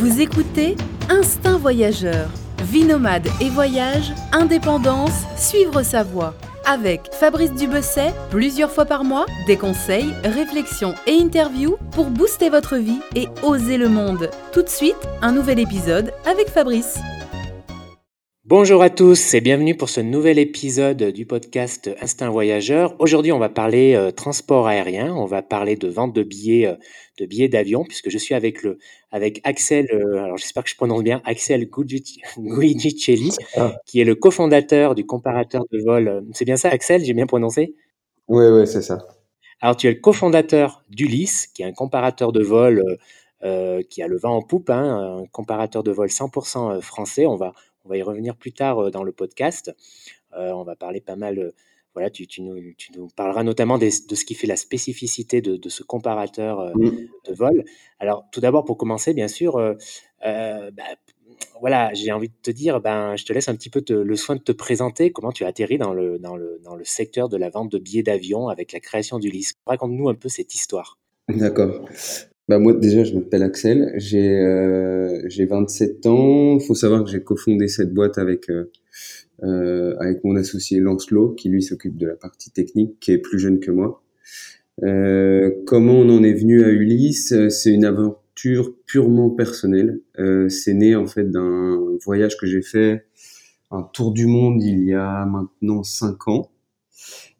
[0.00, 0.76] Vous écoutez
[1.10, 2.30] Instinct Voyageur.
[2.62, 6.34] Vie nomade et voyage, indépendance, suivre sa voie.
[6.64, 12.78] Avec Fabrice Dubesset, plusieurs fois par mois, des conseils, réflexions et interviews pour booster votre
[12.78, 14.30] vie et oser le monde.
[14.54, 16.98] Tout de suite, un nouvel épisode avec Fabrice.
[18.46, 22.96] Bonjour à tous et bienvenue pour ce nouvel épisode du podcast Instinct Voyageur.
[22.98, 26.74] Aujourd'hui, on va parler euh, transport aérien, on va parler de vente de billets euh,
[27.20, 28.78] de billets d'avion puisque je suis avec le
[29.10, 33.32] avec Axel euh, alors j'espère que je prononce bien Axel Guidicelli
[33.86, 36.24] qui est le cofondateur du comparateur de vol.
[36.32, 37.74] C'est bien ça Axel, j'ai bien prononcé?
[38.28, 38.98] Oui oui, c'est ça.
[39.60, 42.82] Alors tu es le cofondateur d'Ulysse qui est un comparateur de vol
[43.88, 47.26] qui a le vent en poupe, hein, un comparateur de vol 100% français.
[47.26, 47.52] On va
[47.84, 49.74] on va y revenir plus tard dans le podcast.
[50.32, 51.52] on va parler pas mal.
[51.94, 55.56] Voilà, tu, tu, nous, tu, nous, parleras notamment de ce qui fait la spécificité de,
[55.56, 56.90] de ce comparateur mmh.
[57.26, 57.64] de vol.
[57.98, 59.54] Alors, tout d'abord, pour commencer, bien sûr,
[60.22, 60.70] bah,
[61.60, 64.36] voilà, j'ai envie de te dire, ben, je te laisse un petit peu le soin
[64.36, 67.36] de te présenter, comment tu as atterri dans le, dans, le, dans le secteur de
[67.36, 69.52] la vente de billets d'avion avec la création du LIS.
[69.66, 70.98] Raconte-nous un peu cette histoire.
[71.28, 71.84] D'accord.
[72.48, 76.58] Bah moi déjà je m'appelle Axel, j'ai euh, j'ai 27 ans.
[76.58, 78.50] Il faut savoir que j'ai cofondé cette boîte avec
[79.42, 83.38] euh, avec mon associé Lancelot qui lui s'occupe de la partie technique, qui est plus
[83.38, 84.02] jeune que moi.
[84.82, 87.34] Euh, comment on en est venu à Ulysse?
[87.48, 90.00] C'est une aventure purement personnelle.
[90.18, 93.04] Euh, c'est né en fait d'un voyage que j'ai fait,
[93.70, 96.50] un tour du monde il y a maintenant 5 ans.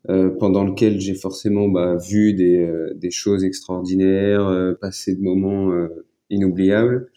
[0.08, 5.20] Euh, pendant lequel j'ai forcément bah, vu des, euh, des, choses extraordinaires, euh, passé de
[5.20, 5.70] moments
[6.30, 7.10] inoubliables,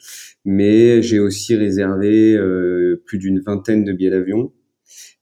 [0.43, 2.37] mais j'ai aussi réservé
[3.05, 4.51] plus d'une vingtaine de billets d'avion.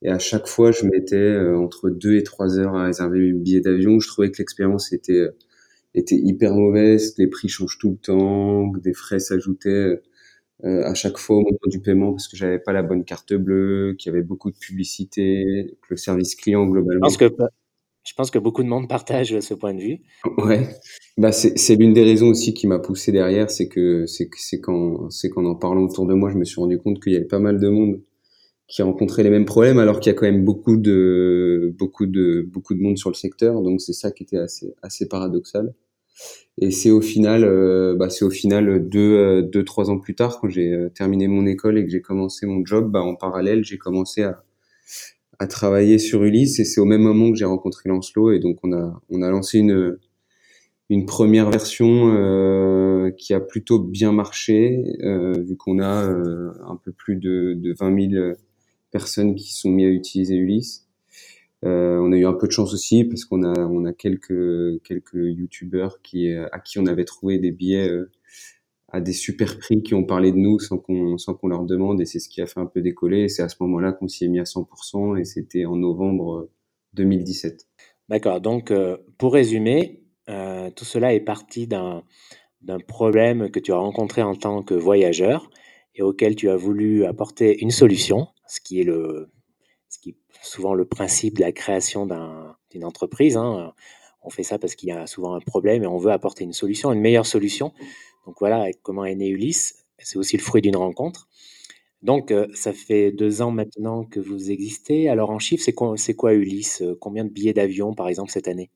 [0.01, 3.61] Et à chaque fois, je mettais entre deux et trois heures à réserver mes billets
[3.61, 3.99] d'avion.
[3.99, 5.27] Je trouvais que l'expérience était
[5.93, 10.01] était hyper mauvaise, les prix changent tout le temps, que des frais s'ajoutaient
[10.63, 13.95] à chaque fois au moment du paiement parce que j'avais pas la bonne carte bleue,
[13.97, 17.09] qu'il y avait beaucoup de publicité, que le service client globalement.
[17.09, 17.35] Je pense que,
[18.05, 19.99] je pense que beaucoup de monde partage ce point de vue.
[20.37, 20.69] Ouais,
[21.17, 25.09] bah c'est l'une des raisons aussi qui m'a poussé derrière, c'est que c'est c'est quand
[25.09, 27.25] c'est qu'en en parlant autour de moi, je me suis rendu compte qu'il y avait
[27.25, 27.99] pas mal de monde
[28.71, 32.41] qui rencontrait les mêmes problèmes alors qu'il y a quand même beaucoup de beaucoup de
[32.41, 35.73] beaucoup de monde sur le secteur, donc c'est ça qui était assez assez paradoxal.
[36.57, 40.15] Et c'est au final, euh, bah, c'est au final deux, euh, deux, trois ans plus
[40.15, 43.15] tard, quand j'ai euh, terminé mon école et que j'ai commencé mon job, bah, en
[43.15, 44.43] parallèle, j'ai commencé à,
[45.39, 46.59] à travailler sur Ulysse.
[46.59, 48.33] Et c'est au même moment que j'ai rencontré Lancelot.
[48.33, 49.97] Et donc, on a, on a lancé une,
[50.89, 56.91] une première version euh, qui a plutôt bien marché, euh, vu qu'on a un peu
[56.91, 58.33] plus de, de 20 000
[58.91, 60.87] personnes qui sont mis à utiliser Ulysse.
[61.63, 64.81] Euh, on a eu un peu de chance aussi parce qu'on a on a quelques
[64.83, 68.09] quelques youtubeurs qui à qui on avait trouvé des billets euh,
[68.87, 72.01] à des super prix qui ont parlé de nous sans qu'on sans qu'on leur demande
[72.01, 73.29] et c'est ce qui a fait un peu décoller.
[73.29, 76.49] C'est à ce moment-là qu'on s'y est mis à 100% et c'était en novembre
[76.93, 77.53] 2017.
[77.53, 78.41] Euh, D'accord.
[78.41, 78.73] Donc
[79.17, 80.03] pour résumer,
[80.75, 82.03] tout cela est parti d'un
[82.61, 85.49] d'un problème que tu as rencontré en tant que voyageur
[85.95, 89.29] et auquel tu as voulu apporter une solution, ce qui est le
[89.89, 92.07] ce qui souvent le principe de la création
[92.69, 93.37] d'une entreprise.
[93.37, 93.73] Hein.
[94.23, 96.53] On fait ça parce qu'il y a souvent un problème et on veut apporter une
[96.53, 97.73] solution, une meilleure solution.
[98.25, 99.85] Donc voilà comment est né Ulysse.
[99.97, 101.27] C'est aussi le fruit d'une rencontre.
[102.01, 105.07] Donc, euh, ça fait deux ans maintenant que vous existez.
[105.07, 106.83] Alors, en chiffres, c'est quoi, Ulysse?
[106.99, 108.71] Combien de billets d'avion, par exemple, cette année?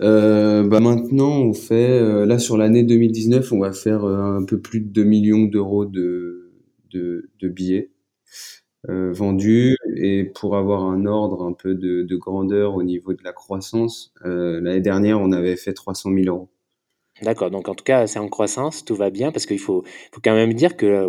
[0.00, 4.60] Euh, bah maintenant, on fait, euh, là sur l'année 2019, on va faire un peu
[4.60, 6.52] plus de 2 millions d'euros de,
[6.90, 7.90] de, de billets.
[8.90, 13.24] Euh, vendus et pour avoir un ordre un peu de, de grandeur au niveau de
[13.24, 16.50] la croissance, euh, l'année dernière on avait fait 300 000 euros.
[17.22, 20.20] D'accord, donc en tout cas c'est en croissance, tout va bien parce qu'il faut, faut
[20.22, 21.08] quand même dire que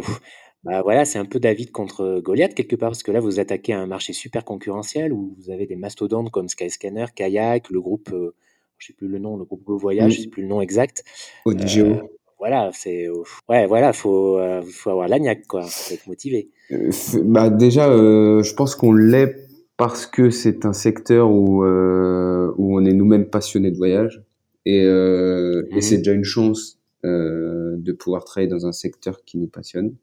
[0.63, 3.73] bah voilà, c'est un peu David contre Goliath quelque part parce que là vous attaquez
[3.73, 8.35] un marché super concurrentiel où vous avez des mastodontes comme Skyscanner, Kayak, le groupe, euh,
[8.77, 11.03] je sais plus le nom, le groupe Go Voyage, je sais plus le nom exact.
[11.43, 13.07] Odigeo voilà, c'est
[13.49, 16.49] ouais, voilà, faut euh, faut avoir l'agnac quoi, faut être motivé.
[16.71, 16.89] Euh,
[17.23, 19.35] bah déjà, euh, je pense qu'on l'est
[19.77, 24.23] parce que c'est un secteur où où on est nous-mêmes passionnés de voyage
[24.65, 29.47] et, et mmh c'est déjà une chance de pouvoir travailler dans un secteur qui nous
[29.47, 29.95] passionne.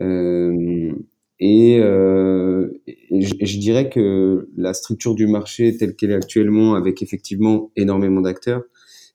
[0.00, 8.20] et, je, dirais que la structure du marché telle qu'elle est actuellement, avec effectivement énormément
[8.20, 8.62] d'acteurs,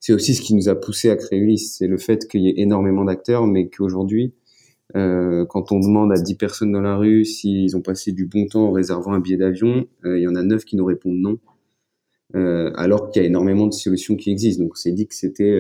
[0.04, 1.78] c'est aussi ce qui nous a poussé à créer Ulysse.
[1.78, 4.34] C'est le fait qu'il y ait énormément d'acteurs, mais qu'aujourd'hui,
[4.98, 8.46] euh, quand on demande à 10 personnes dans la rue s'ils ont passé du bon
[8.46, 11.22] temps en réservant un billet d'avion, euh, il y en a 9 qui nous répondent
[11.22, 11.38] non,
[12.36, 14.64] euh, alors qu'il y a énormément de solutions qui existent.
[14.64, 15.58] Donc on s'est dit que c'était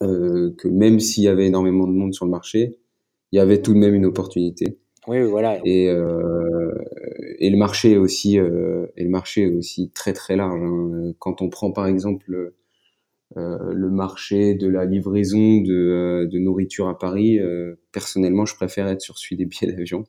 [0.00, 2.78] que même s'il y avait énormément de monde sur le marché,
[3.32, 4.78] il y avait tout de même une opportunité.
[5.06, 5.60] Oui, voilà.
[5.66, 5.88] Et,
[7.38, 10.62] et le marché est aussi, et le marché est aussi très très large.
[10.62, 11.12] Hein.
[11.18, 12.54] Quand on prend par exemple euh,
[13.36, 19.00] le marché de la livraison de, euh, nourriture à Paris, euh, personnellement, je préfère être
[19.00, 20.04] sur celui des billets d'avion,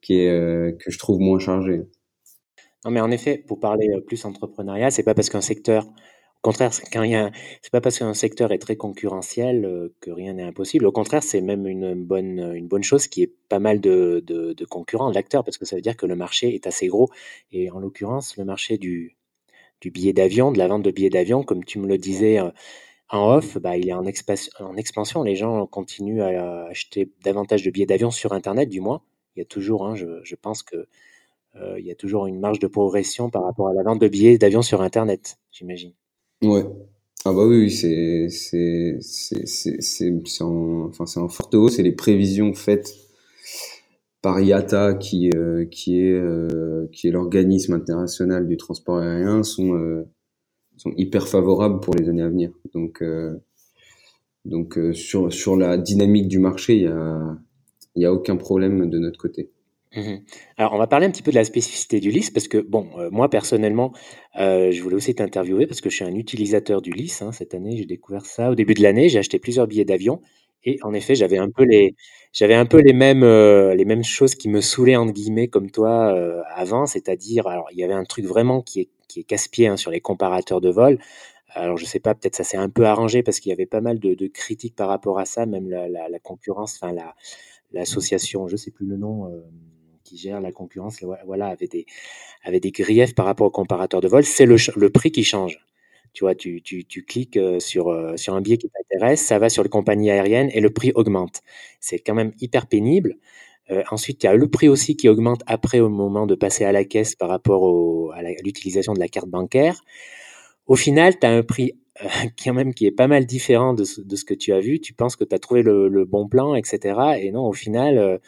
[0.00, 1.82] qui est que je trouve moins chargé.
[2.84, 6.72] Non, mais en effet, pour parler plus entrepreneuriat, c'est pas parce qu'un secteur, au contraire,
[6.72, 10.86] c'est pas parce qu'un secteur est très concurrentiel que rien n'est impossible.
[10.86, 15.12] Au contraire, c'est même une bonne, une bonne chose qui est pas mal de concurrents,
[15.12, 17.08] d'acteurs, parce que ça veut dire que le marché est assez gros.
[17.52, 19.16] Et en l'occurrence, le marché du,
[19.82, 22.50] du billet d'avion, de la vente de billets d'avion, comme tu me le disais euh,
[23.10, 25.22] en off, bah, il est en, en, expansion.
[25.22, 29.02] Les gens continuent à acheter davantage de billets d'avion sur Internet, du moins.
[29.36, 30.86] Il y a toujours, hein, je, pense que
[31.56, 34.08] euh, il y a toujours une marge de progression par rapport à la vente de
[34.08, 35.92] billets d'avion sur Internet, j'imagine.
[36.42, 36.64] Ouais.
[37.24, 42.92] Ah bah oui, c'est c'est c'est en, enfin, en forte hausse et les prévisions faites
[44.22, 50.08] par IATA, qui, euh, euh, qui est l'organisme international du transport aérien, sont, euh,
[50.76, 52.52] sont hyper favorables pour les années à venir.
[52.72, 53.02] Donc,
[54.94, 57.36] sur, la dynamique du marché, il y a,
[57.96, 59.50] y a aucun problème de notre côté.
[59.94, 60.20] Mmh
[60.56, 62.88] Alors, on va parler un petit peu de la spécificité du LIS parce que, bon,
[63.10, 63.92] moi personnellement,
[64.36, 67.18] je voulais aussi t'interviewer parce que je suis un utilisateur du LIS.
[67.20, 69.08] Hein, cette année, j'ai découvert ça au début de l'année.
[69.08, 70.22] J'ai acheté plusieurs billets d'avion
[70.64, 71.94] et en effet, j'avais un peu les,
[72.32, 75.70] j'avais un peu les mêmes, euh, les mêmes choses qui me saoulaient entre guillemets comme
[75.70, 79.24] toi euh, avant, c'est-à-dire, alors il y avait un truc vraiment qui est, qui est
[79.24, 80.98] casse-pied hein, sur les comparateurs de vol.
[81.54, 83.82] Alors je sais pas, peut-être ça s'est un peu arrangé parce qu'il y avait pas
[83.82, 87.14] mal de, de, critiques par rapport à ça, même la, la, la concurrence, enfin la,
[87.72, 89.40] l'association, je sais plus le nom, euh,
[90.04, 91.86] qui gère la concurrence, voilà, avait des,
[92.44, 94.24] avait des griefs par rapport aux comparateurs de vol.
[94.24, 95.58] C'est le, le prix qui change.
[96.12, 99.62] Tu vois, tu, tu, tu cliques sur, sur un billet qui t'intéresse, ça va sur
[99.62, 101.40] les compagnies aériennes et le prix augmente.
[101.80, 103.16] C'est quand même hyper pénible.
[103.90, 106.72] ensuite, il y a le prix aussi qui augmente après au moment de passer à
[106.72, 109.82] la caisse par rapport à l'utilisation de la carte bancaire.
[110.66, 111.78] Au final, tu as un prix
[112.44, 114.80] quand même qui est pas mal différent de ce, de ce que tu as vu.
[114.80, 117.18] Tu penses que tu as trouvé le, le, bon plan, etc.
[117.20, 118.20] Et non, au final,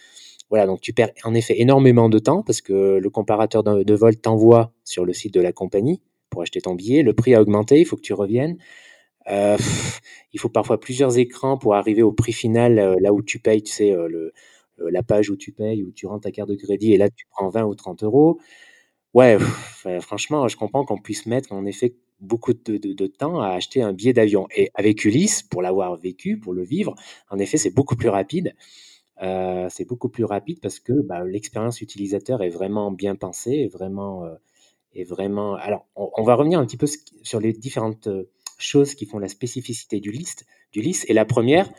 [0.51, 3.95] voilà, donc tu perds en effet énormément de temps parce que le comparateur de, de
[3.95, 6.01] vol t'envoie sur le site de la compagnie
[6.35, 7.03] pour acheter ton billet.
[7.03, 8.59] Le prix a augmenté, il faut que tu reviennes.
[9.29, 9.57] Euh,
[10.33, 13.63] il faut parfois plusieurs écrans pour arriver au prix final, euh, là où tu payes,
[13.63, 14.33] tu sais, euh, le,
[14.91, 17.27] la page où tu payes, où tu rentres ta carte de crédit, et là tu
[17.31, 18.41] prends 20 ou 30 euros.
[19.15, 19.39] Ouais,
[20.01, 24.13] franchement, je comprends qu'on puisse mettre en effet beaucoup de, temps à acheter un billet
[24.13, 24.49] d'avion.
[24.57, 26.95] Et avec Ulysse, pour l'avoir vécu, pour le vivre,
[27.31, 28.55] en effet, c'est beaucoup plus rapide.
[29.21, 34.25] c'est beaucoup plus rapide parce que bah, l'expérience utilisateur est vraiment bien pensée, vraiment
[34.95, 35.55] est vraiment.
[35.55, 36.87] Alors, on, va revenir un petit peu
[37.23, 41.05] sur les différentes euh, choses qui font la spécificité du liste, du liste.
[41.09, 41.71] Et la première,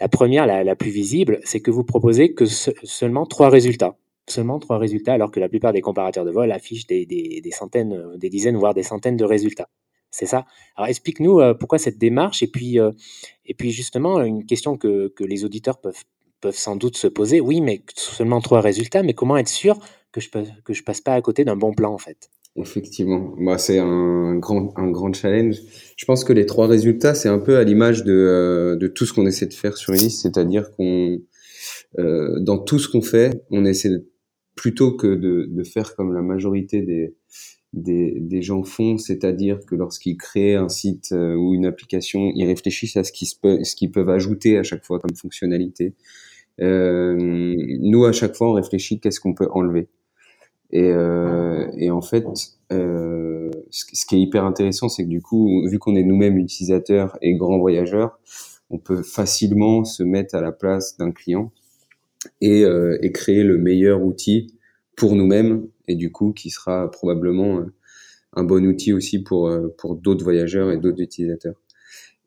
[0.00, 3.96] la première, la, plus visible, c'est que vous proposez que seulement trois résultats.
[4.28, 8.16] Seulement trois résultats, alors que la plupart des comparateurs de vol affichent des, centaines, euh,
[8.16, 9.68] des dizaines, voire des centaines de résultats.
[10.10, 10.46] C'est ça?
[10.76, 12.78] Alors explique-nous euh, pourquoi cette démarche et puis,
[13.44, 16.04] et puis justement une question que, les auditeurs peuvent,
[16.40, 17.40] peuvent sans doute se poser.
[17.40, 19.78] Oui, mais seulement trois résultats, mais comment être sûr
[20.12, 22.30] que je ne passe pas à côté d'un bon plan en fait?
[22.56, 25.56] Effectivement, bah, c'est un grand, un grand challenge.
[25.96, 29.06] Je pense que les trois résultats, c'est un peu à l'image de, euh, de tout
[29.06, 31.18] ce qu'on essaie de faire sur Elise, c'est-à-dire qu'on,
[31.98, 33.90] euh, dans tout ce qu'on fait, on essaie
[34.54, 37.16] plutôt que de, de faire comme la majorité des,
[37.72, 42.46] des, des gens font, c'est-à-dire que lorsqu'ils créent un site euh, ou une application, ils
[42.46, 45.94] réfléchissent à ce qu'ils, ce qu'ils peuvent ajouter à chaque fois comme fonctionnalité.
[46.60, 47.16] Euh,
[47.80, 49.88] nous, à chaque fois, on réfléchit qu'est-ce qu'on peut enlever.
[50.70, 52.24] Et, euh, et en fait,
[52.72, 57.16] euh, ce, qui est hyper intéressant, c'est que du coup, vu qu'on est nous-mêmes utilisateurs
[57.22, 58.18] et grands voyageurs,
[58.70, 61.52] on peut facilement se mettre à la place d'un client
[62.40, 64.54] et, euh, et, créer le meilleur outil
[64.96, 67.72] pour nous-mêmes et du coup qui sera probablement euh,
[68.34, 71.60] un bon outil aussi pour, euh, pour d'autres voyageurs et d'autres utilisateurs.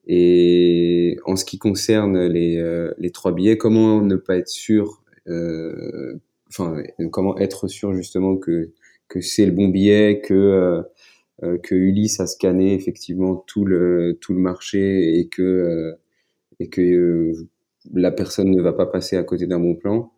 [0.08, 5.04] Et en ce qui concerne les, euh, les trois billets, comment ne pas être sûr
[5.28, 6.16] euh,
[6.50, 8.72] enfin, comment être sûr justement que
[9.08, 10.82] que c'est le bon billet, que euh,
[11.44, 15.94] euh, que Ulysse a scanné effectivement tout le tout le marché et que euh,
[16.60, 17.34] et que
[17.94, 20.12] la personne ne va pas passer à côté d'un bon plan.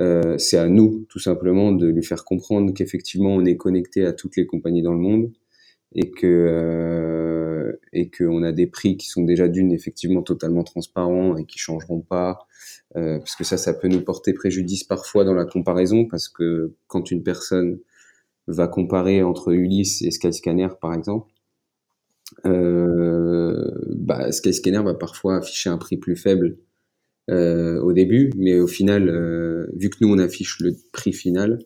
[0.00, 4.12] Euh, c'est à nous, tout simplement, de lui faire comprendre qu'effectivement, on est connecté à
[4.12, 5.32] toutes les compagnies dans le monde
[5.94, 11.36] et que euh, et qu'on a des prix qui sont déjà d'une effectivement totalement transparents
[11.36, 12.46] et qui changeront pas
[12.96, 16.72] euh, parce que ça ça peut nous porter préjudice parfois dans la comparaison parce que
[16.86, 17.78] quand une personne
[18.46, 21.30] va comparer entre Ulysse et Skyscanner par exemple
[22.46, 26.56] euh, bah, Skyscanner va parfois afficher un prix plus faible
[27.28, 29.10] euh, au début, mais au final,
[29.74, 31.58] vu que nous on affiche le prix final,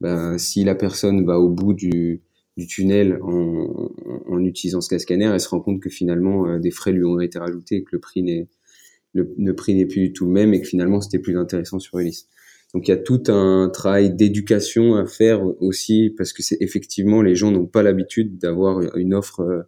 [0.00, 2.22] bah, si la personne va au bout du,
[2.68, 3.90] tunnel en,
[4.26, 7.76] en, utilisant Skyscanner, elle se rend compte que finalement des frais lui ont été rajoutés
[7.76, 8.48] et que le prix n'est
[9.12, 11.98] le, prix n'est plus du tout le même et que finalement c'était plus intéressant sur
[11.98, 12.28] Ulysse.
[12.74, 17.20] Donc il y a tout un travail d'éducation à faire aussi parce que c'est effectivement
[17.22, 19.62] les gens n'ont pas l'habitude d'avoir une offre euh,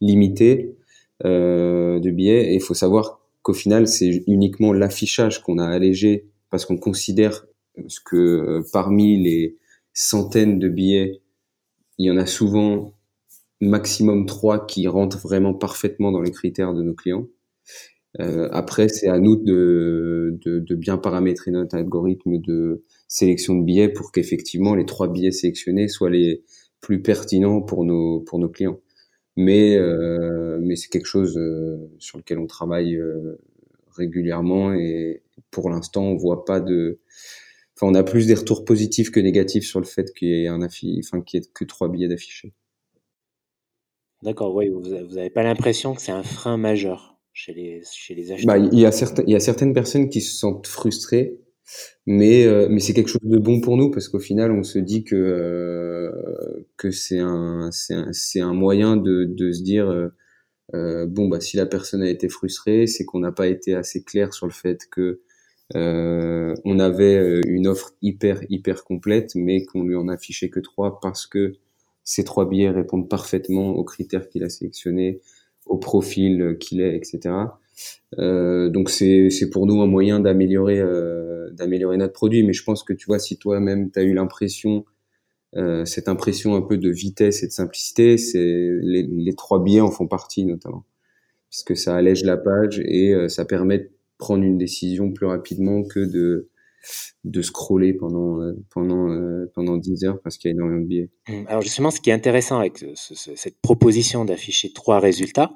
[0.00, 0.76] limitée
[1.24, 6.26] euh, de billets et il faut savoir qu'au final c'est uniquement l'affichage qu'on a allégé
[6.50, 7.46] parce qu'on considère
[8.04, 9.56] que euh, parmi les
[9.94, 11.22] centaines de billets
[11.98, 12.92] il y en a souvent
[13.62, 17.26] maximum trois qui rentrent vraiment parfaitement dans les critères de nos clients
[18.20, 23.64] euh, après, c'est à nous de, de, de, bien paramétrer notre algorithme de sélection de
[23.64, 26.42] billets pour qu'effectivement les trois billets sélectionnés soient les
[26.80, 28.80] plus pertinents pour nos pour nos clients.
[29.36, 33.38] Mais euh, mais c'est quelque chose euh, sur lequel on travaille euh,
[33.88, 37.00] régulièrement et pour l'instant on voit pas de
[37.76, 40.48] enfin on a plus des retours positifs que négatifs sur le fait qu'il y ait
[40.48, 41.00] un affi...
[41.04, 42.54] enfin qu'il y ait que trois billets d'affichés.
[44.22, 48.16] D'accord, oui, vous n'avez pas l'impression que c'est un frein majeur chez les, chez
[48.46, 51.38] bah, il, y a certains, il y a certaines personnes qui se sentent frustrées,
[52.06, 54.78] mais, euh, mais c'est quelque chose de bon pour nous parce qu'au final, on se
[54.78, 60.10] dit que, euh, que c'est un, un, un, moyen de, de se dire
[60.74, 64.02] euh, bon, bah, si la personne a été frustrée, c'est qu'on n'a pas été assez
[64.02, 65.20] clair sur le fait que
[65.74, 71.26] on avait une offre hyper, hyper complète, mais qu'on lui en affichait que trois parce
[71.26, 71.52] que
[72.02, 75.20] ces trois billets répondent parfaitement aux critères qu'il a sélectionnés
[75.66, 77.34] au profil qu'il est, etc.
[78.18, 82.42] Euh, donc c'est pour nous un moyen d'améliorer euh, d'améliorer notre produit.
[82.42, 84.84] Mais je pense que tu vois, si toi-même tu as eu l'impression
[85.56, 88.38] euh, cette impression un peu de vitesse et de simplicité, c'est
[88.82, 90.84] les, les trois billets en font partie notamment,
[91.50, 95.82] puisque ça allège la page et euh, ça permet de prendre une décision plus rapidement
[95.82, 96.48] que de
[97.24, 100.86] de scroller pendant euh, pendant euh, pendant 10 heures parce qu'il y a énormément de
[100.86, 101.10] billets.
[101.28, 101.44] Mmh.
[101.48, 105.52] Alors justement, ce qui est intéressant avec cette proposition d'afficher trois résultats,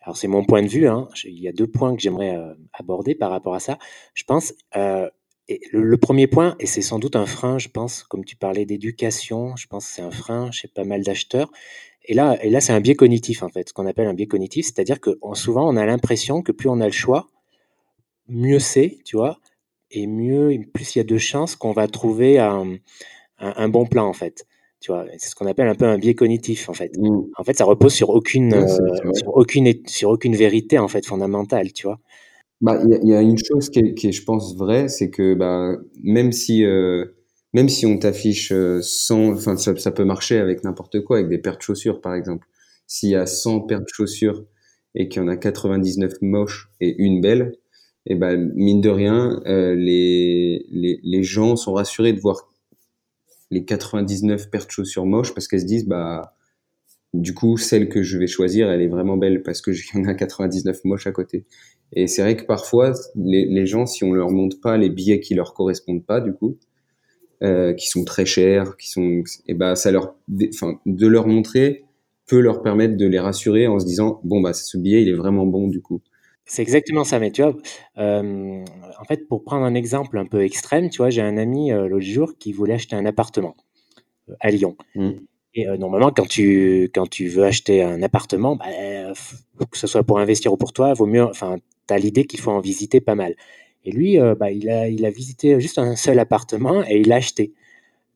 [0.00, 2.54] alors c'est mon point de vue, hein, il y a deux points que j'aimerais euh,
[2.72, 3.78] aborder par rapport à ça.
[4.14, 4.54] Je pense
[5.72, 9.56] le, premier point, et c'est sans doute un frein, je pense, comme tu parlais d'éducation,
[9.56, 11.50] je pense que c'est un frein chez pas mal d'acheteurs.
[12.06, 14.26] Et là, et là c'est un biais cognitif en fait, ce qu'on appelle un biais
[14.26, 17.30] cognitif, c'est-à-dire que souvent on a l'impression que plus on a le choix,
[18.28, 19.38] mieux c'est, tu vois
[19.96, 22.76] et mieux, plus il y a de chances qu'on va trouver un,
[23.38, 24.46] un, bon plan en fait.
[24.80, 26.92] Tu vois, c'est ce qu'on appelle un peu un biais cognitif en fait.
[26.98, 27.30] Mmh.
[27.36, 28.66] En fait, ça repose sur aucune, euh,
[29.14, 32.00] sur aucune, sur aucune vérité en fait fondamentale, tu vois.
[32.60, 35.34] Bah, il y, a une chose qui est, qui est je pense, vraie, c'est que
[35.34, 37.04] bah, même si, euh,
[37.52, 41.28] même si on t'affiche 100, euh, enfin, ça, ça, peut marcher avec n'importe quoi, avec
[41.28, 42.46] des paires de chaussures par exemple.
[42.86, 44.44] S'il y a 100 paires de chaussures
[44.94, 47.56] et qu'il y en a 99 moches et une belle,
[48.06, 52.50] et ben mine de rien, euh, les, les, les gens sont rassurés de voir
[53.50, 56.34] les 99 paires de chaussures moches parce qu'elles se disent bah
[57.14, 60.04] du coup celle que je vais choisir elle est vraiment belle parce que y en
[60.04, 61.46] a 99 moches à côté.
[61.92, 65.20] Et c'est vrai que parfois les, les gens si on leur montre pas les billets
[65.20, 66.58] qui leur correspondent pas du coup,
[67.42, 70.14] euh, qui sont très chers, qui sont et ben ça leur
[70.48, 71.84] enfin de leur montrer
[72.26, 75.14] peut leur permettre de les rassurer en se disant bon bah ce billet il est
[75.14, 76.02] vraiment bon du coup.
[76.46, 77.56] C'est exactement ça, mais tu vois,
[77.98, 78.64] euh,
[79.00, 81.88] en fait, pour prendre un exemple un peu extrême, tu vois, j'ai un ami euh,
[81.88, 83.56] l'autre jour qui voulait acheter un appartement
[84.30, 84.76] euh, à Lyon.
[84.96, 85.10] Mmh.
[85.54, 88.66] Et normalement, quand tu, quand tu veux acheter un appartement, bah,
[89.70, 91.58] que ce soit pour investir ou pour toi, vaut mieux, enfin,
[91.88, 93.36] tu as l'idée qu'il faut en visiter pas mal.
[93.84, 97.16] Et lui, bah, il, a, il a visité juste un seul appartement et il l'a
[97.16, 97.52] acheté,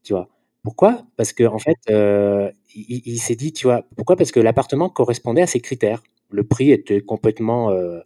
[0.05, 0.29] tu vois.
[0.63, 1.05] Pourquoi?
[1.17, 4.17] Parce que en fait, il, il s'est dit, tu vois, pourquoi?
[4.17, 8.01] Parce que l'appartement correspondait à ses critères le prix était complètement euh,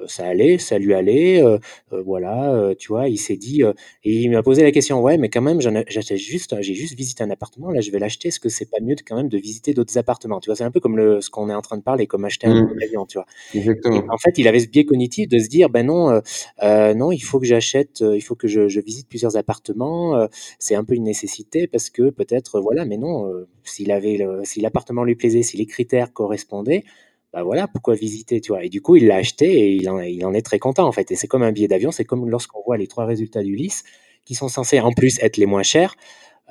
[0.00, 1.58] euh, ça allait, ça lui allait, euh,
[2.04, 5.40] voilà, tu vois, il s'est dit, et il m'a posé la question, ouais, mais quand
[5.40, 8.68] même, j'achète juste, j'ai juste visité un appartement, là, je vais l'acheter, est-ce que c'est
[8.68, 10.96] pas mieux de, quand même de visiter d'autres appartements, tu vois, c'est un peu comme
[10.96, 12.78] le, ce qu'on est en train de parler, comme acheter un mmh.
[12.82, 13.26] avion, tu vois.
[13.54, 14.02] Exactement.
[14.08, 16.20] en fait, il avait ce biais cognitif de se dire, ben non,
[16.60, 20.28] non, il faut que j'achète, il faut que je, je, visite plusieurs appartements,
[20.58, 25.04] c'est un peu une nécessité parce que peut-être, voilà, mais non, s'il avait, si l'appartement
[25.04, 26.82] lui plaisait, si les critères correspondaient,
[27.34, 28.64] bah voilà, pourquoi visiter, tu vois.
[28.64, 30.92] Et du coup, il l'a acheté et il en, il en, est très content, en
[30.92, 31.10] fait.
[31.10, 33.82] Et c'est comme un billet d'avion, c'est comme lorsqu'on voit les trois résultats du LIS,
[34.24, 35.96] qui sont censés en plus être les moins chers.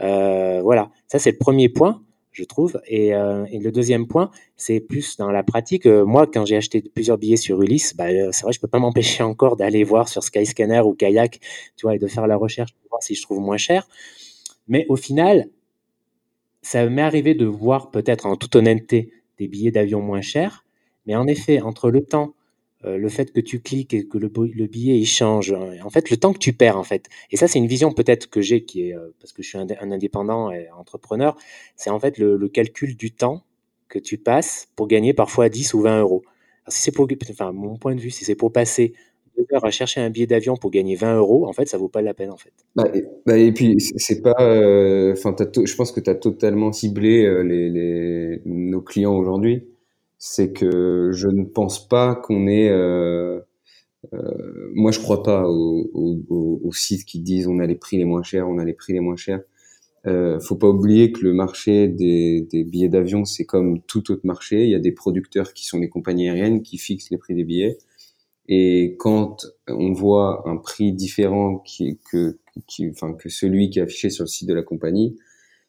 [0.01, 2.01] Euh, voilà, ça c'est le premier point,
[2.33, 2.81] je trouve.
[2.85, 5.85] Et, euh, et le deuxième point, c'est plus dans la pratique.
[5.85, 8.67] Euh, moi, quand j'ai acheté plusieurs billets sur Ulysse, bah, euh, c'est vrai, je peux
[8.67, 11.39] pas m'empêcher encore d'aller voir sur Skyscanner ou Kayak,
[11.77, 13.87] tu vois, et de faire la recherche pour voir si je trouve moins cher.
[14.67, 15.47] Mais au final,
[16.61, 20.62] ça m'est arrivé de voir peut-être en toute honnêteté des billets d'avion moins chers.
[21.05, 22.33] Mais en effet, entre le temps,
[22.85, 25.89] euh, le fait que tu cliques et que le, le, billet il change, hein, en
[25.89, 27.07] fait, le temps que tu perds, en fait.
[27.31, 29.57] Et ça, c'est une vision peut-être que j'ai, qui est, euh, parce que je suis
[29.57, 31.37] un, indépendant et entrepreneur,
[31.77, 33.43] c'est en fait le, calcul du temps
[33.87, 36.23] que tu passes pour gagner parfois 10 ou 20 euros.
[36.67, 38.93] si c'est pour, enfin, mon point de vue, si c'est pour passer
[39.37, 41.87] deux heures à chercher un billet d'avion pour gagner 20 euros, en fait, ça vaut
[41.87, 42.51] pas la peine, en fait.
[42.75, 46.73] Bah, et, bah, et puis, c'est pas, euh, enfin, je pense que tu as totalement
[46.73, 47.25] ciblé
[48.45, 49.63] nos clients aujourd'hui
[50.25, 52.69] c'est que je ne pense pas qu'on ait.
[52.69, 53.41] Euh,
[54.13, 55.91] euh, moi, je crois pas aux,
[56.63, 58.93] aux, sites qui disent on a les prix les moins chers, on a les prix
[58.93, 59.41] les moins chers.
[60.07, 64.25] Euh, faut pas oublier que le marché des, des billets d'avion, c'est comme tout autre
[64.25, 64.63] marché.
[64.63, 67.43] Il y a des producteurs qui sont les compagnies aériennes qui fixent les prix des
[67.43, 67.77] billets.
[68.47, 73.81] Et quand on voit un prix différent qui, que, qui, enfin, que celui qui est
[73.81, 75.17] affiché sur le site de la compagnie,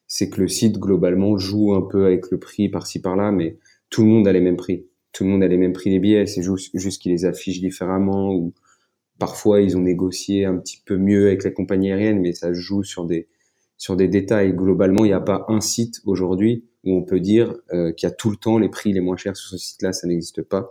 [0.06, 3.58] c'est que le site globalement joue un peu avec le prix par-ci par-là, mais
[3.94, 4.88] tout le monde a les mêmes prix.
[5.12, 6.26] Tout le monde a les mêmes prix des billets.
[6.26, 8.52] C'est juste, qu'ils les affichent différemment ou
[9.20, 12.82] parfois ils ont négocié un petit peu mieux avec la compagnie aérienne, mais ça joue
[12.82, 13.28] sur des,
[13.78, 14.52] sur des détails.
[14.52, 18.10] Globalement, il n'y a pas un site aujourd'hui où on peut dire euh, qu'il y
[18.10, 20.66] a tout le temps les prix les moins chers sur ce site-là, ça n'existe pas.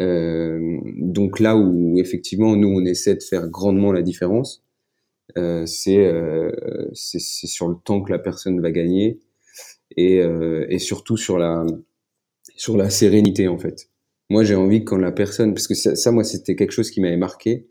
[0.00, 4.64] Euh, donc là où effectivement nous on essaie de faire grandement la différence,
[5.36, 6.50] euh, c'est euh,
[6.94, 9.20] sur le temps que la personne va gagner
[9.96, 11.66] et, euh, et surtout sur la
[12.54, 13.88] sur la sérénité en fait.
[14.30, 17.00] Moi, j'ai envie que quand la personne, parce que ça, moi, c'était quelque chose qui
[17.00, 17.68] m'avait marqué,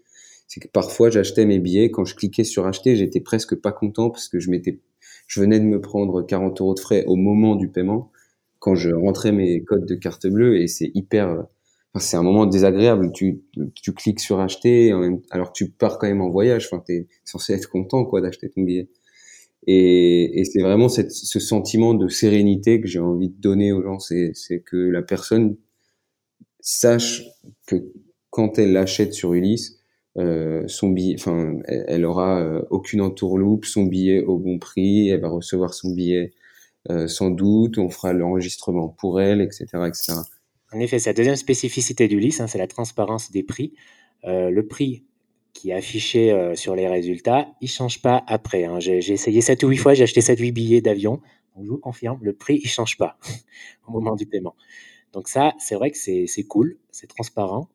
[0.47, 4.09] c'est que parfois j'achetais mes billets, quand je cliquais sur acheter, j'étais presque pas content
[4.11, 4.79] parce que je m'étais,
[5.27, 8.11] je venais de me prendre 40 euros de frais au moment du paiement
[8.63, 11.27] quand je rentrais mes codes de carte bleue et c'est hyper,
[11.93, 13.11] enfin, c'est un moment désagréable.
[13.11, 13.41] Tu,
[13.75, 14.93] tu cliques sur acheter
[15.31, 16.69] alors que tu pars quand même en voyage.
[16.71, 18.87] Enfin, t'es censé être content quoi d'acheter ton billet.
[19.67, 24.33] Et, c'est vraiment ce sentiment de sérénité que j'ai envie de donner aux gens, c'est
[24.65, 25.55] que la personne
[26.59, 27.23] sache
[27.67, 27.75] que
[28.29, 29.77] quand elle l'achète sur Ulysse,
[30.17, 35.21] euh, son billet, enfin, elle, aura euh, aucune entourloupe, son billet au bon prix, elle
[35.21, 36.31] va recevoir son billet
[36.89, 40.13] euh, sans doute, on fera l'enregistrement pour elle, etc., etc.
[40.71, 43.73] En effet, c'est la deuxième spécificité d'Ulysse, hein, c'est la transparence des prix.
[44.25, 45.03] Le prix
[45.53, 48.65] qui est affiché euh, sur les résultats, il change pas après.
[48.65, 48.79] Hein.
[48.79, 51.21] J'ai essayé 7 ou 8 fois, j'ai acheté 7 ou 8 billets d'avion.
[51.55, 53.17] Donc, je vous confirme, le prix, il change pas
[53.87, 54.55] au moment du paiement.
[55.13, 57.69] Donc ça, c'est vrai que c'est cool, c'est transparent.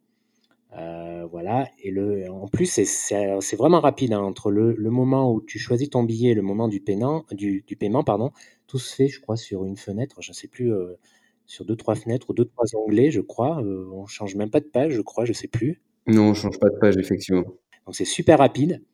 [0.77, 1.69] Euh, voilà.
[1.83, 4.21] Et le, en plus, c'est vraiment rapide hein.
[4.21, 8.03] entre le, moment où tu choisis ton billet et le moment du paiement, du, paiement,
[8.03, 8.33] pardon.
[8.67, 10.17] Tout se fait, je crois, sur une fenêtre.
[10.21, 10.99] Je ne sais plus, euh,
[11.47, 13.62] sur deux trois fenêtres ou deux trois onglets, je crois.
[13.62, 15.81] On change même pas de page, je crois, je sais plus.
[16.09, 17.45] Non, on change pas de page, effectivement.
[17.88, 18.85] Donc c'est super rapide.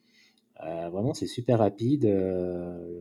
[0.64, 2.04] Euh, vraiment, c'est super rapide.
[2.04, 3.00] Euh,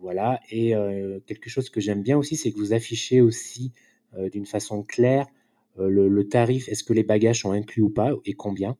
[0.00, 0.40] voilà.
[0.50, 3.70] Et euh, quelque chose que j'aime bien aussi, c'est que vous affichez aussi
[4.32, 5.26] d'une façon claire
[5.76, 6.70] le, tarif.
[6.70, 8.78] Est-ce que les bagages sont inclus ou pas et combien?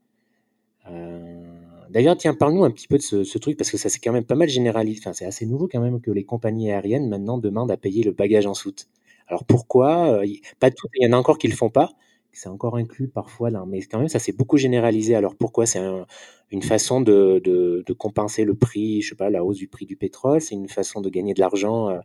[1.91, 4.25] D'ailleurs, tiens, parle-nous un petit peu de ce, truc parce que ça c'est quand même
[4.25, 5.01] pas mal généralisé.
[5.01, 8.13] Enfin, c'est assez nouveau quand même que les compagnies aériennes maintenant demandent à payer le
[8.13, 8.89] bagage en soute.
[9.27, 10.23] Alors pourquoi?
[10.61, 11.91] Pas tout, il y en a encore qui le font pas
[12.35, 15.15] c'est encore inclus parfois là, mais quand même ça s'est beaucoup généralisé.
[15.15, 15.67] Alors pourquoi?
[15.67, 15.81] C'est
[16.51, 20.41] une façon de, compenser le prix, je sais pas, la hausse du prix du pétrole.
[20.41, 21.91] C'est une façon de gagner de l'argent.
[21.91, 21.99] Euh.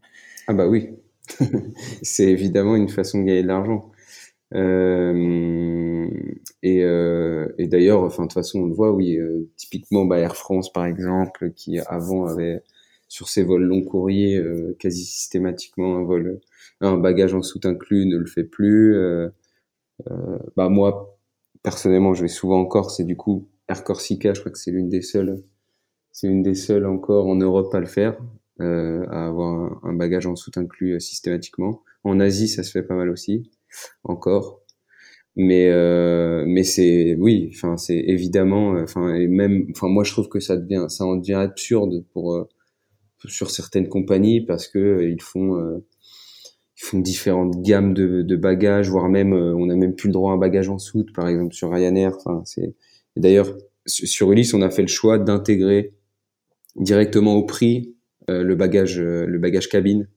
[0.47, 0.89] Ah bah oui,
[2.01, 3.91] c'est évidemment une façon de gagner de l'argent.
[4.55, 6.09] Euh,
[6.63, 9.19] et, euh, et d'ailleurs, enfin de toute façon, on le voit, oui,
[9.55, 12.63] typiquement bah, Air France par exemple, qui avant avait
[13.07, 14.41] sur ses vols long courriers
[14.79, 16.39] quasi systématiquement un vol,
[16.81, 18.95] un bagage en soute inclus, ne le fait plus.
[20.09, 21.19] Euh, bah moi,
[21.63, 24.71] personnellement, je vais souvent en Corse et du coup, Air Corsica, je crois que c'est
[24.71, 25.43] l'une des seules,
[26.11, 28.19] c'est une des seules encore en Europe à le faire,
[28.61, 31.83] euh, à avoir un, bagage en soute inclus euh, systématiquement.
[32.03, 33.51] En Asie, ça se fait pas mal aussi,
[34.03, 34.61] encore.
[35.35, 40.27] Mais euh, mais c'est oui, enfin c'est évidemment, enfin et même, enfin moi je trouve
[40.27, 42.47] que ça devient, ça en devient absurde pour
[43.25, 45.81] sur certaines compagnies parce que ils font
[46.79, 50.13] ils font différentes gammes de, de bagages, voire même euh, on n'a même plus le
[50.13, 52.15] droit à un bagage en soute, par exemple sur Ryanair.
[52.15, 52.73] Enfin, c'est
[53.17, 55.93] d'ailleurs sur Ulysse, on a fait le choix d'intégrer
[56.77, 57.95] directement au prix
[58.29, 60.07] euh, le bagage euh, le bagage cabine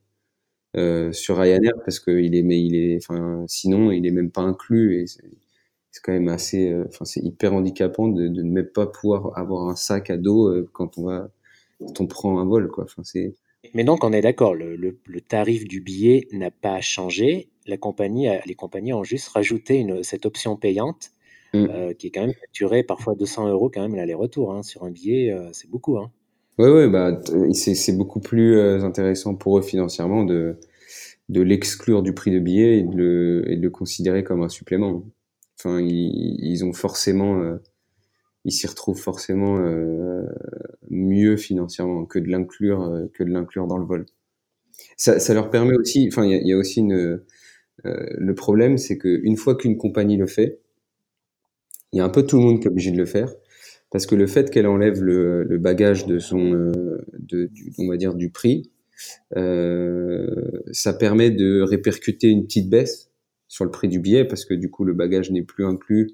[1.13, 4.41] sur Ryanair parce que il est mais il est enfin sinon il est même pas
[4.41, 8.87] inclus et c'est quand même assez enfin c'est hyper handicapant de, de, ne même pas
[8.87, 11.31] pouvoir avoir un sac à dos quand on va
[11.79, 12.85] quand on prend un vol quoi.
[12.85, 13.35] Enfin c'est
[13.75, 17.49] mais donc, on est d'accord, le, le, tarif du billet n'a pas changé.
[17.67, 21.11] La compagnie les compagnies ont juste rajouté une, cette option payante
[21.55, 21.67] mm.
[21.71, 24.53] euh, qui est quand même facturée parfois 200 euros quand même l'aller-retour.
[24.53, 25.99] Hein, sur un billet, euh, c'est beaucoup.
[25.99, 26.11] Hein.
[26.59, 27.19] Oui, ouais, bah,
[27.53, 30.59] c'est beaucoup plus euh, intéressant pour eux financièrement de,
[31.29, 34.49] de l'exclure du prix de billet et de, le, et de le considérer comme un
[34.49, 35.03] supplément.
[35.59, 37.57] Enfin, ils, ils ont forcément, euh,
[38.45, 40.25] ils s'y retrouvent forcément euh,
[40.91, 44.07] mieux financièrement que de l'inclure, euh, que de l'inclure dans le vol.
[44.97, 47.23] Ça, ça, leur permet aussi, enfin, il y, y a, aussi une,
[47.85, 50.61] le problème, c'est qu'une fois qu'une compagnie le fait,
[51.93, 53.33] il y a un peu tout le monde qui est obligé de le faire
[53.91, 56.73] parce que le fait qu'elle enlève le, le, bagage de son,
[57.19, 58.73] de, du, on va dire, du prix,
[59.37, 63.11] euh, ça permet de répercuter une petite baisse
[63.49, 66.13] sur le prix du billet parce que du coup le bagage n'est plus inclus,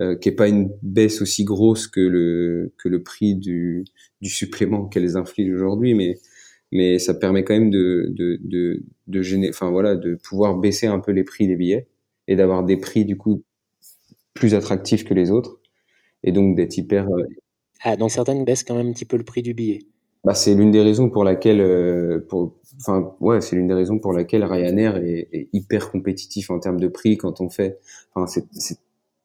[0.00, 3.84] euh, qui est pas une baisse aussi grosse que le que le prix du,
[4.20, 6.18] du supplément qu'elles infligent aujourd'hui, mais
[6.72, 10.86] mais ça permet quand même de de de, de gêner, enfin voilà, de pouvoir baisser
[10.86, 11.88] un peu les prix des billets
[12.28, 13.42] et d'avoir des prix du coup
[14.34, 15.60] plus attractifs que les autres
[16.22, 17.24] et donc d'être hyper euh,
[17.82, 19.80] ah, donc certaines baissent quand même un petit peu le prix du billet
[20.24, 23.98] bah, c'est l'une des raisons pour laquelle, euh, pour, enfin, ouais, c'est l'une des raisons
[23.98, 27.78] pour laquelle Ryanair est, est, hyper compétitif en termes de prix quand on fait.
[28.14, 28.78] Enfin, c'est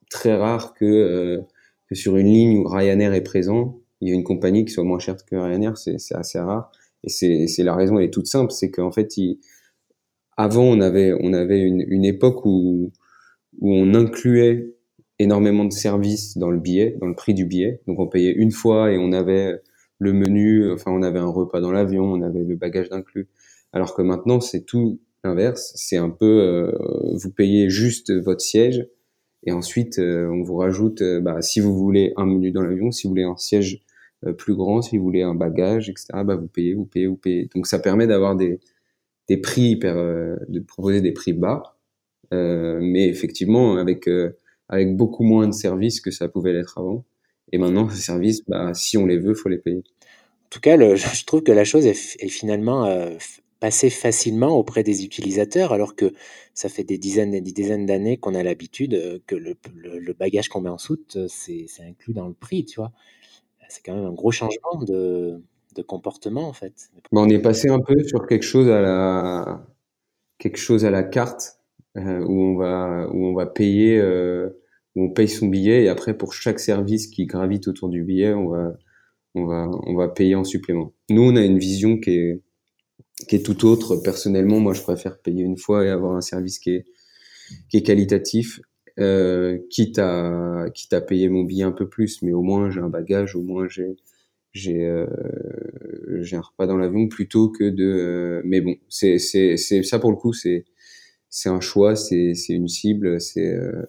[0.09, 1.41] très rare que, euh,
[1.89, 4.83] que sur une ligne où Ryanair est présent, il y a une compagnie qui soit
[4.83, 5.77] moins chère que Ryanair.
[5.77, 6.71] C'est assez rare.
[7.03, 9.39] Et c'est la raison, elle est toute simple, c'est qu'en fait, il,
[10.37, 12.91] avant, on avait, on avait une, une époque où,
[13.59, 14.73] où on incluait
[15.19, 17.81] énormément de services dans le billet, dans le prix du billet.
[17.87, 19.61] Donc, on payait une fois et on avait
[19.99, 23.29] le menu, enfin on avait un repas dans l'avion, on avait le bagage inclus.
[23.73, 26.71] Alors que maintenant c'est tout l'inverse, c'est un peu euh,
[27.13, 28.87] vous payez juste votre siège
[29.45, 32.91] et ensuite euh, on vous rajoute euh, bah, si vous voulez un menu dans l'avion,
[32.91, 33.81] si vous voulez un siège
[34.37, 36.07] plus grand, si vous voulez un bagage, etc.
[36.25, 37.47] Bah vous payez, vous payez, vous payez.
[37.53, 38.59] Donc ça permet d'avoir des
[39.27, 41.77] des prix hyper, de proposer des prix bas,
[42.31, 44.09] mais effectivement avec
[44.69, 47.05] avec beaucoup moins de services que ça pouvait l'être avant.
[47.51, 49.83] Et maintenant, ces services, bah, si on les veut, faut les payer.
[50.45, 53.15] En tout cas, le, je trouve que la chose est, est finalement euh,
[53.59, 56.13] passée facilement auprès des utilisateurs, alors que
[56.53, 60.49] ça fait des dizaines et des dizaines d'années qu'on a l'habitude euh, que le, bagage
[60.49, 62.91] qu'on met en soute, euh, c'est inclus dans le prix, tu vois.
[63.69, 65.41] C'est quand même un gros changement de,
[65.87, 66.89] comportement, en fait.
[67.11, 69.65] Bah, on est passé un peu sur quelque chose à la,
[70.37, 71.59] quelque chose à la carte,
[71.97, 73.97] euh, où, on va, où on va payer...
[73.97, 74.61] Euh,
[74.95, 78.47] on paye son billet et après pour chaque service qui gravite autour du billet, on
[78.47, 78.73] va
[79.33, 80.93] on va on va payer en supplément.
[81.09, 82.41] Nous, on a une vision qui est
[83.27, 83.97] qui est tout autre.
[83.97, 86.85] Personnellement, moi, je préfère payer une fois et avoir un service qui est
[87.69, 88.59] qui est qualitatif,
[88.99, 92.81] euh, quitte à quitte à payer mon billet un peu plus, mais au moins j'ai
[92.81, 93.95] un bagage, au moins j'ai
[94.53, 95.07] j'ai euh,
[96.21, 97.83] j'ai un repas dans l'avion plutôt que de.
[97.85, 100.65] Euh, mais bon, c'est c'est c'est ça pour le coup, c'est
[101.29, 103.83] c'est un choix, c'est c'est une cible, c'est euh,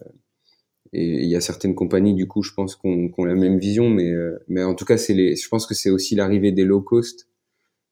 [0.93, 3.59] et il y a certaines compagnies, du coup, je pense qu'on qu ont la même
[3.59, 6.53] vision, mais, euh, mais en tout cas, c'est les, je pense que c'est aussi l'arrivée
[6.53, 7.29] des low cost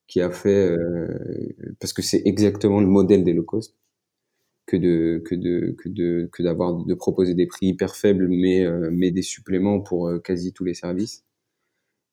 [0.06, 1.08] qui a fait, euh,
[1.80, 3.76] parce que c'est exactement le modèle des low cost,
[4.66, 8.64] que de que de que de que d'avoir de proposer des prix hyper faibles, mais
[8.64, 11.24] euh, mais des suppléments pour euh, quasi tous les services.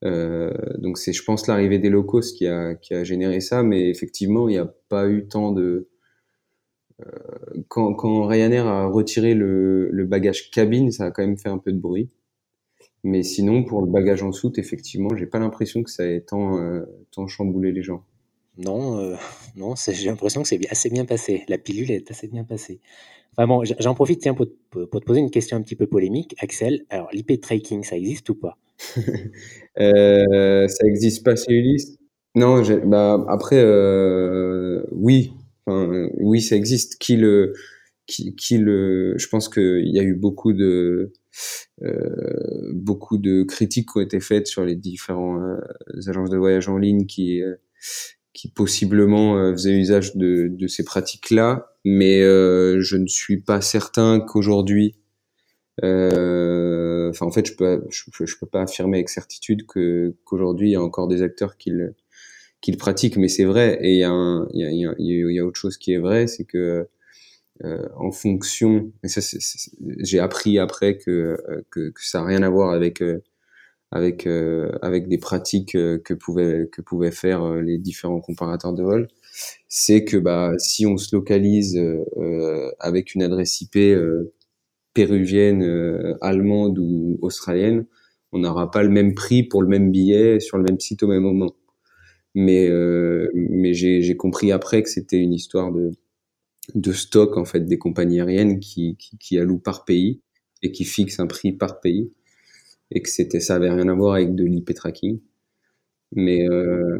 [0.03, 3.63] Euh, donc c'est, je pense, l'arrivée des low cost qui a qui a généré ça,
[3.63, 5.89] mais effectivement, il n'y a pas eu tant de
[7.05, 11.49] euh, quand, quand, Ryanair a retiré le, le, bagage cabine, ça a quand même fait
[11.49, 12.09] un peu de bruit.
[13.03, 16.59] Mais sinon, pour le bagage en soute, effectivement, j'ai pas l'impression que ça ait tant,
[16.59, 18.03] euh, tant chamboulé les gens.
[18.57, 19.15] Non, euh,
[19.55, 21.43] non, j'ai l'impression que c'est assez bien passé.
[21.47, 22.79] La pilule est assez bien passée.
[23.31, 26.35] Enfin bon, j'en profite tiens, pour, pour, te poser une question un petit peu polémique.
[26.39, 28.57] Axel, alors l'IP tracking, ça existe ou pas?
[29.79, 31.97] Euh, Ça existe pas chez Ulysse?
[32.35, 33.63] Non, bah, après,
[34.91, 35.31] oui,
[35.65, 36.97] Enfin, oui, ça existe.
[36.99, 37.53] Qui le,
[38.07, 41.13] qui, qui le, je pense qu'il y a eu beaucoup de,
[42.73, 45.57] beaucoup de critiques qui ont été faites sur les différents euh,
[46.07, 47.55] agences de voyage en ligne qui, euh,
[48.33, 53.61] qui possiblement euh, faisaient usage de, de ces pratiques-là, mais euh, je ne suis pas
[53.61, 54.95] certain qu'aujourd'hui,
[55.81, 60.75] enfin en fait, je peux, je, peux pas affirmer avec certitude que qu'aujourd'hui il y
[60.75, 61.95] a encore des acteurs qui le
[62.61, 63.79] qu'il pratique, mais c'est vrai.
[63.81, 66.27] Et il y, a il, y a, il y a autre chose qui est vrai,
[66.27, 66.87] c'est que
[67.63, 69.21] euh, en fonction, et ça,
[69.99, 71.37] j'ai appris après que,
[71.69, 73.19] que, que ça n'a rien à voir avec euh,
[73.91, 78.73] avec euh, avec des pratiques euh, que pouvaient que pouvaient faire euh, les différents comparateurs
[78.73, 79.07] de vol,
[79.67, 81.79] c'est que bah si on se localise
[82.79, 83.77] avec une adresse IP
[84.93, 85.63] péruvienne,
[86.21, 87.85] allemande ou australienne,
[88.33, 91.07] on n'aura pas le même prix pour le même billet sur le même site au
[91.07, 91.55] même moment.
[92.35, 95.91] Mais euh, mais j'ai compris après que c'était une histoire de
[96.75, 100.21] de stock en fait des compagnies aériennes qui, qui, qui allouent par pays
[100.61, 102.11] et qui fixent un prix par pays
[102.91, 105.19] et que c'était ça avait rien à voir avec de l'IP tracking
[106.13, 106.99] mais euh,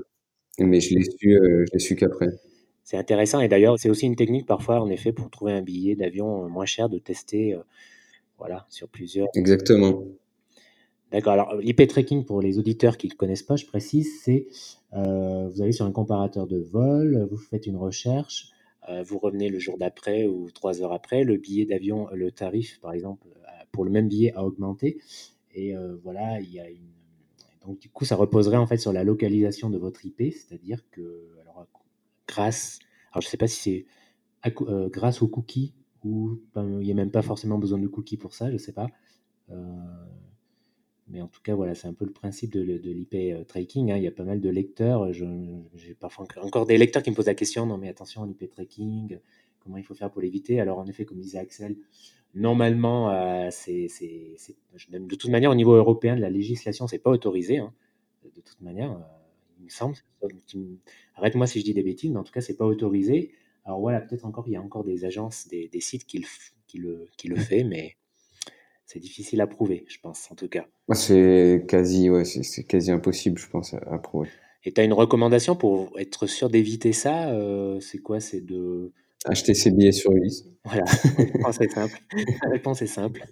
[0.60, 2.30] mais je l'ai su euh, je l'ai su qu'après
[2.84, 5.96] c'est intéressant et d'ailleurs, c'est aussi une technique parfois, en effet, pour trouver un billet
[5.96, 7.56] d'avion moins cher, de tester,
[8.38, 9.30] voilà, sur plusieurs.
[9.34, 10.04] Exactement.
[11.12, 11.34] D'accord.
[11.34, 14.48] Alors, l'IP tracking, pour les auditeurs qui ne connaissent pas, je précise, c'est
[14.94, 18.61] euh, vous allez sur un comparateur de vol, vous faites une recherche, euh,
[19.06, 22.94] vous revenez le jour d'après ou trois heures après, le billet d'avion, le tarif, par
[22.94, 23.28] exemple,
[23.72, 25.00] pour le même billet a augmenté.
[25.54, 26.92] Et euh, voilà, il y a une.
[27.66, 31.30] Donc, du coup, ça reposerait en fait sur la localisation de votre IP, c'est-à-dire que,
[31.42, 31.68] alors,
[32.28, 32.80] grâce.
[33.12, 33.86] Alors, je ne sais pas si c'est
[34.90, 38.48] grâce aux cookies ou il n'y a même pas forcément besoin de cookies pour ça,
[38.48, 38.88] je ne sais pas.
[41.12, 43.92] Mais en tout cas, voilà, c'est un peu le principe de, l'IP euh, tracking.
[43.92, 43.98] Hein.
[43.98, 45.12] Il y a pas mal de lecteurs.
[45.12, 49.20] J'ai parfois encore des lecteurs qui me posent la question non, mais attention, l'IP tracking,
[49.60, 50.62] comment il faut faire pour l'éviter?
[50.62, 51.76] Alors, en effet, comme disait Axel,
[52.34, 53.88] normalement, euh, c'est,
[54.90, 57.58] de toute manière, au niveau européen, de la législation, c'est pas autorisé.
[57.58, 57.74] Hein.
[58.24, 59.00] De toute manière, euh,
[59.60, 59.96] il me semble.
[61.16, 63.34] Arrête-moi si je dis des bêtises, mais en tout cas, c'est pas autorisé.
[63.66, 66.28] Alors voilà, peut-être encore, il y a encore des agences, des, sites qui le,
[66.68, 67.98] qui le, qui le fait, mais
[68.92, 70.66] c'est difficile à prouver, je pense, en tout cas.
[70.94, 74.28] C'est quasi, ouais, c'est quasi impossible, je pense, à, prouver.
[74.66, 78.20] Et tu as une recommandation pour être sûr d'éviter ça euh, C'est quoi?
[78.20, 78.92] C'est de.
[79.26, 80.46] Acheter ses billets sur Ulysse.
[80.66, 80.84] Voilà,
[81.18, 82.00] la réponse est simple.
[82.44, 83.24] La réponse est simple.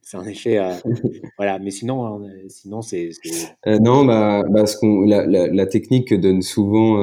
[0.00, 0.58] C'est en effet.
[0.58, 0.72] Euh,
[1.36, 3.10] voilà, mais sinon, euh, sinon c'est.
[3.66, 6.96] non, bah, bah ce la, la, la, technique que donne souvent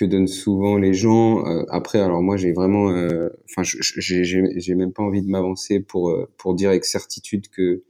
[0.00, 1.46] que donnent souvent les gens.
[1.46, 6.10] Euh, après, alors moi, j'ai vraiment, euh, enfin, j'ai même pas envie de m'avancer pour
[6.10, 7.82] euh, pour dire avec certitude que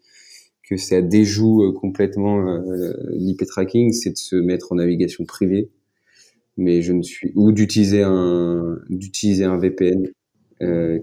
[0.64, 2.44] que ça déjoue complètement
[3.12, 5.68] l'IP tracking, c'est de se mettre en navigation privée.
[6.56, 10.08] Mais je ne suis ou d'utiliser un d'utiliser un VPN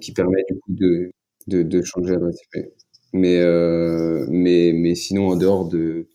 [0.01, 1.11] qui permet de
[1.47, 2.65] de, de changer l'adresse IP.
[3.13, 3.41] Mais
[4.29, 6.07] mais mais sinon en dehors de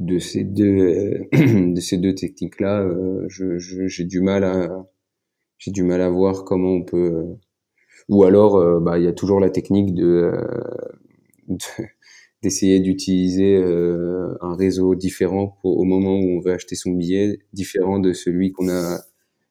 [0.00, 4.86] de ces deux de ces deux techniques là euh, je j'ai du mal à
[5.58, 7.34] j'ai du mal à voir comment on peut euh,
[8.08, 10.32] ou alors euh, bah il y a toujours la technique de
[12.42, 13.56] d'essayer d'utiliser
[14.40, 18.70] un réseau différent au moment où on veut acheter son billet différent de celui qu'on
[18.70, 19.00] a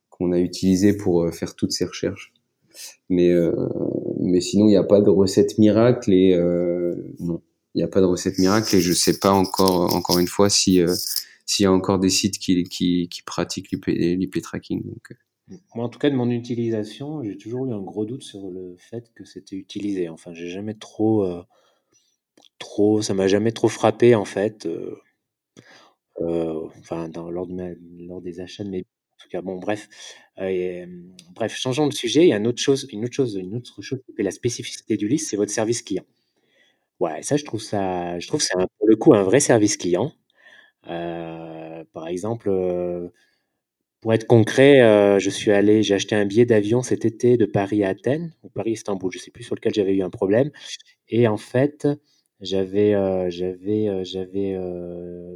[0.09, 2.33] qu'on a utilisé pour faire toutes ces recherches.
[3.09, 3.31] Mais
[4.19, 6.35] mais sinon il n'y a pas de recette miracle et
[7.19, 7.41] non
[7.75, 10.49] il n'y a pas de recette miracle et je sais pas encore, encore une fois,
[10.49, 10.93] si euh,
[11.45, 14.83] s'il y a encore des sites qui, qui, pratiquent l'IP tracking.
[14.87, 15.55] Euh.
[15.73, 18.75] Moi, en tout cas, de mon utilisation, j'ai toujours eu un gros doute sur le
[18.77, 20.09] fait que c'était utilisé.
[20.09, 21.43] Enfin, j'ai jamais trop, euh,
[22.59, 24.67] trop, ça m'a jamais trop frappé en fait.
[26.19, 27.77] enfin, dans, lors, de
[28.07, 29.89] lors des achats de mes en tout cas, bon, bref,
[30.37, 32.23] bref, changeons de sujet.
[32.23, 34.31] Il y a une autre chose, une autre chose, une autre chose qui fait la
[34.31, 36.05] spécificité du liste, c'est votre service client.
[36.99, 39.77] Ouais, ça, je trouve ça je trouve que c'est pour le coup un vrai service
[39.77, 40.11] client.
[40.89, 43.09] Euh, par exemple, euh,
[44.01, 47.45] pour être concret, euh, je suis allé j'ai acheté un billet d'avion cet été de
[47.45, 50.51] Paris à Athènes ou Paris-Istanbul, je sais plus, sur lequel j'avais eu un problème.
[51.09, 51.87] Et en fait,
[52.41, 52.93] j'avais,
[53.31, 54.57] j'avais, j'avais,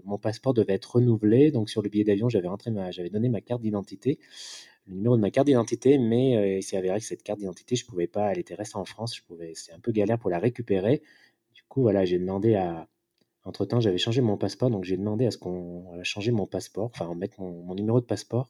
[0.06, 1.52] mon passeport devait être renouvelé.
[1.52, 4.20] Donc sur le billet d'avion, j'avais rentré ma j'avais donné ma carte d'identité,
[4.88, 7.86] le numéro de ma carte d'identité mais il s'est avéré que cette carte d'identité, je
[7.88, 10.40] pouvais pas elle était restée en France, je pouvais c'est un peu galère pour la
[10.40, 11.02] récupérer
[11.82, 12.88] voilà, j'ai demandé à.
[13.46, 17.14] Entre-temps, j'avais changé mon passeport, donc j'ai demandé à ce qu'on change mon passeport, enfin,
[17.16, 18.50] mettre mon, numéro de passeport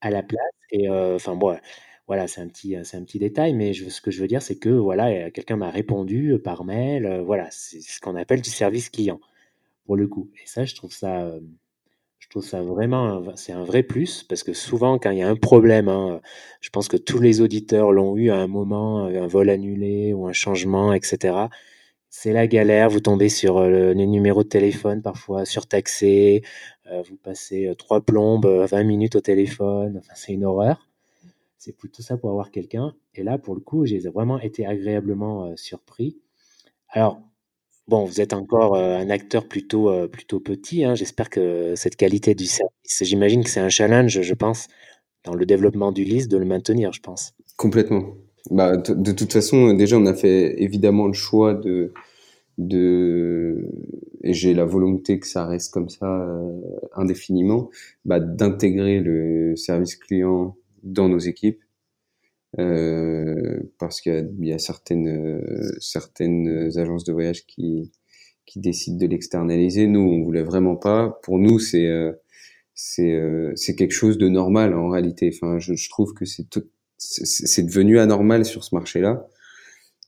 [0.00, 0.40] à la place.
[0.70, 1.56] Et euh, enfin, bon,
[2.06, 4.58] voilà, c'est un petit, c'est un petit détail, mais ce que je veux dire, c'est
[4.58, 7.06] que voilà, quelqu'un m'a répondu par mail.
[7.06, 9.20] Euh, voilà, c'est ce qu'on appelle du service client
[9.86, 10.30] pour le coup.
[10.42, 11.40] Et ça, je trouve ça, euh,
[12.18, 15.28] je trouve ça vraiment, c'est un vrai plus parce que souvent, quand il y a
[15.28, 16.20] un problème, hein,
[16.62, 20.26] je pense que tous les auditeurs l'ont eu à un moment, un vol annulé ou
[20.28, 21.48] un changement, etc
[22.12, 22.90] c'est la galère.
[22.90, 26.42] Vous tombez sur euh, les numéros de téléphone parfois surtaxés.
[26.86, 30.02] Euh, vous passez euh, trois plombes, 20 minutes au téléphone.
[30.14, 30.88] C'est une horreur.
[31.56, 32.94] C'est plutôt ça pour avoir quelqu'un.
[33.14, 36.18] Et là, pour le coup, j'ai vraiment été agréablement surpris.
[36.88, 37.22] Alors,
[37.88, 40.84] bon, vous êtes encore un acteur plutôt, plutôt petit.
[40.84, 40.96] Hein.
[40.96, 44.66] J'espère que cette qualité du service, j'imagine que c'est un challenge, je pense,
[45.22, 47.32] dans le développement du liste, de le maintenir, je pense.
[47.56, 48.16] Complètement.
[48.50, 51.92] Bah, de toute façon, déjà, on a fait évidemment le choix de,
[52.58, 53.68] de
[54.22, 56.60] et j'ai la volonté que ça reste comme ça euh,
[56.94, 57.70] indéfiniment,
[58.04, 61.62] bah, d'intégrer le service client dans nos équipes.
[62.58, 67.92] Euh, parce qu'il y, a certaines euh, certaines agences de voyage qui
[68.44, 69.86] qui décident de l'externaliser.
[69.86, 71.18] Nous, on voulait vraiment pas.
[71.22, 72.12] Pour nous, c'est euh,
[72.74, 73.18] c'est
[73.56, 75.30] c'est quelque chose de normal en réalité.
[75.34, 76.48] Enfin, je, je trouve que c'est
[77.24, 79.26] c'est devenu anormal sur ce marché-là.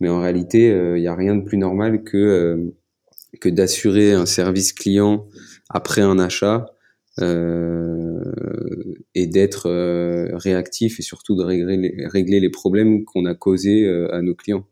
[0.00, 2.74] Mais en réalité, il euh, n'y a rien de plus normal que, euh,
[3.40, 5.26] que d'assurer un service client
[5.70, 6.66] après un achat
[7.20, 8.22] euh,
[9.14, 9.70] et d'être
[10.34, 14.66] réactif et surtout de régler les, régler les problèmes qu'on a causés à nos clients.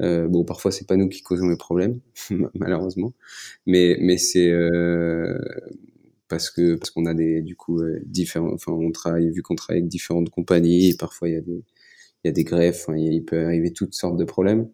[0.00, 2.00] Euh, bon, parfois c'est pas nous qui causons les problèmes,
[2.54, 3.12] malheureusement,
[3.66, 5.38] mais mais c'est euh,
[6.28, 9.54] parce que parce qu'on a des du coup euh, différents, enfin on travaille vu qu'on
[9.54, 11.64] travaille avec différentes compagnies, parfois il y a des
[12.24, 14.68] il y a des greffes, il peut arriver toutes sortes de problèmes,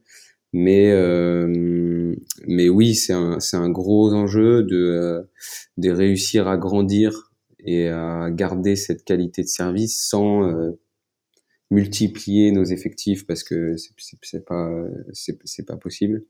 [0.53, 2.15] mais euh,
[2.47, 5.27] mais oui c'est un c'est un gros enjeu de
[5.79, 10.75] de réussir à grandir et à garder cette qualité de service sans
[11.71, 13.77] multiplier nos effectifs parce que
[14.21, 14.71] c'est pas
[15.13, 16.25] c'est pas possible.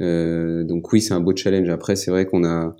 [0.00, 1.68] Euh, donc oui, c'est un beau challenge.
[1.68, 2.76] Après, c'est vrai qu'on a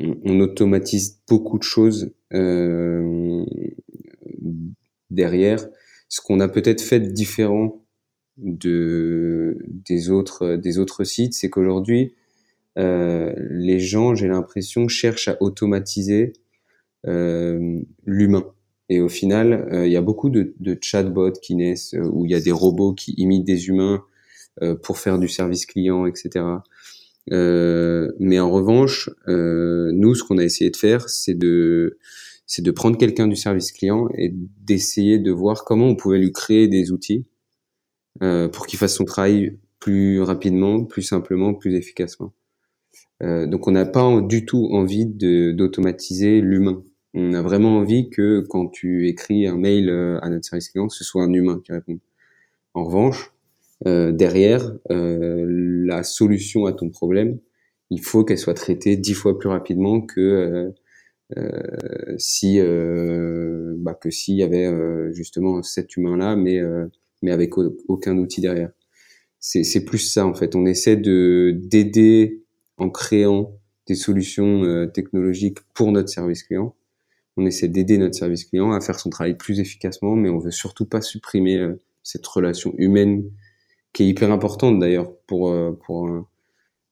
[0.00, 3.44] on, automatise beaucoup de choses euh,
[5.10, 5.66] derrière.
[6.08, 7.84] Ce qu'on a peut-être fait de différent
[8.38, 12.14] de des autres des autres sites, c'est qu'aujourd'hui
[12.78, 16.32] euh, les gens, j'ai l'impression, cherchent à automatiser
[17.06, 18.46] euh, l'humain.
[18.88, 22.24] Et au final, euh, il y a beaucoup de, de chatbots qui naissent, euh, où
[22.24, 24.04] il y a des robots qui imitent des humains
[24.62, 26.44] euh, pour faire du service client, etc.
[27.30, 31.98] mais en revanche, nous, ce qu'on a essayé de faire, c'est de
[32.46, 36.32] c'est de prendre quelqu'un du service client et d'essayer de voir comment on pouvait lui
[36.32, 37.24] créer des outils
[38.20, 42.32] pour qu'il fasse son travail plus rapidement, plus simplement, plus efficacement.
[43.20, 46.82] donc on n'a pas du tout envie d'automatiser l'humain
[47.14, 50.88] on a vraiment envie que quand tu écris un mail euh, à notre service client,
[50.88, 51.98] ce soit un humain qui réponde.
[52.74, 53.41] En revanche, euh,
[53.84, 55.44] derrière, euh,
[55.86, 57.38] la solution à ton problème,
[57.90, 60.72] il faut qu'elle soit traitée dix fois plus rapidement que
[62.18, 64.70] si bah, que s'il y avait
[65.12, 66.60] justement cet humain-là, mais
[67.22, 67.56] mais avec
[67.88, 68.70] aucun outil derrière.
[69.40, 70.54] C'est plus ça en fait.
[70.54, 72.42] On essaie de d'aider
[72.78, 76.74] en créant des solutions technologiques pour notre service client
[77.36, 80.50] on essaie d'aider notre service client à faire son travail plus efficacement, mais on veut
[80.50, 83.24] surtout pas supprimer euh, cette relation humaine
[83.92, 86.10] qui est hyper importante d'ailleurs pour euh, pour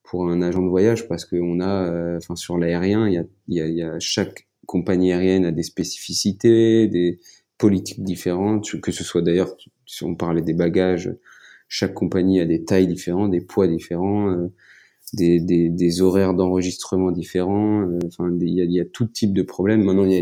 [0.04, 3.24] pour un agent de voyage parce qu'on a, euh, enfin sur l'aérien, il y a,
[3.48, 7.20] y, a, y a chaque compagnie aérienne a des spécificités, des
[7.58, 11.14] politiques différentes, que ce soit d'ailleurs si on parlait des bagages,
[11.68, 14.50] chaque compagnie a des tailles différentes, des poids différents
[15.12, 17.82] des, des, des horaires d'enregistrement différents.
[17.82, 19.82] Euh, enfin, il y a, y a, tout type de problèmes.
[19.82, 20.20] Maintenant, il y a,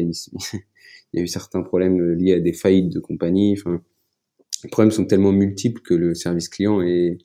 [1.14, 3.56] y a eu certains problèmes liés à des faillites de compagnie.
[3.58, 3.80] Enfin,
[4.64, 7.18] les problèmes sont tellement multiples que le service client est,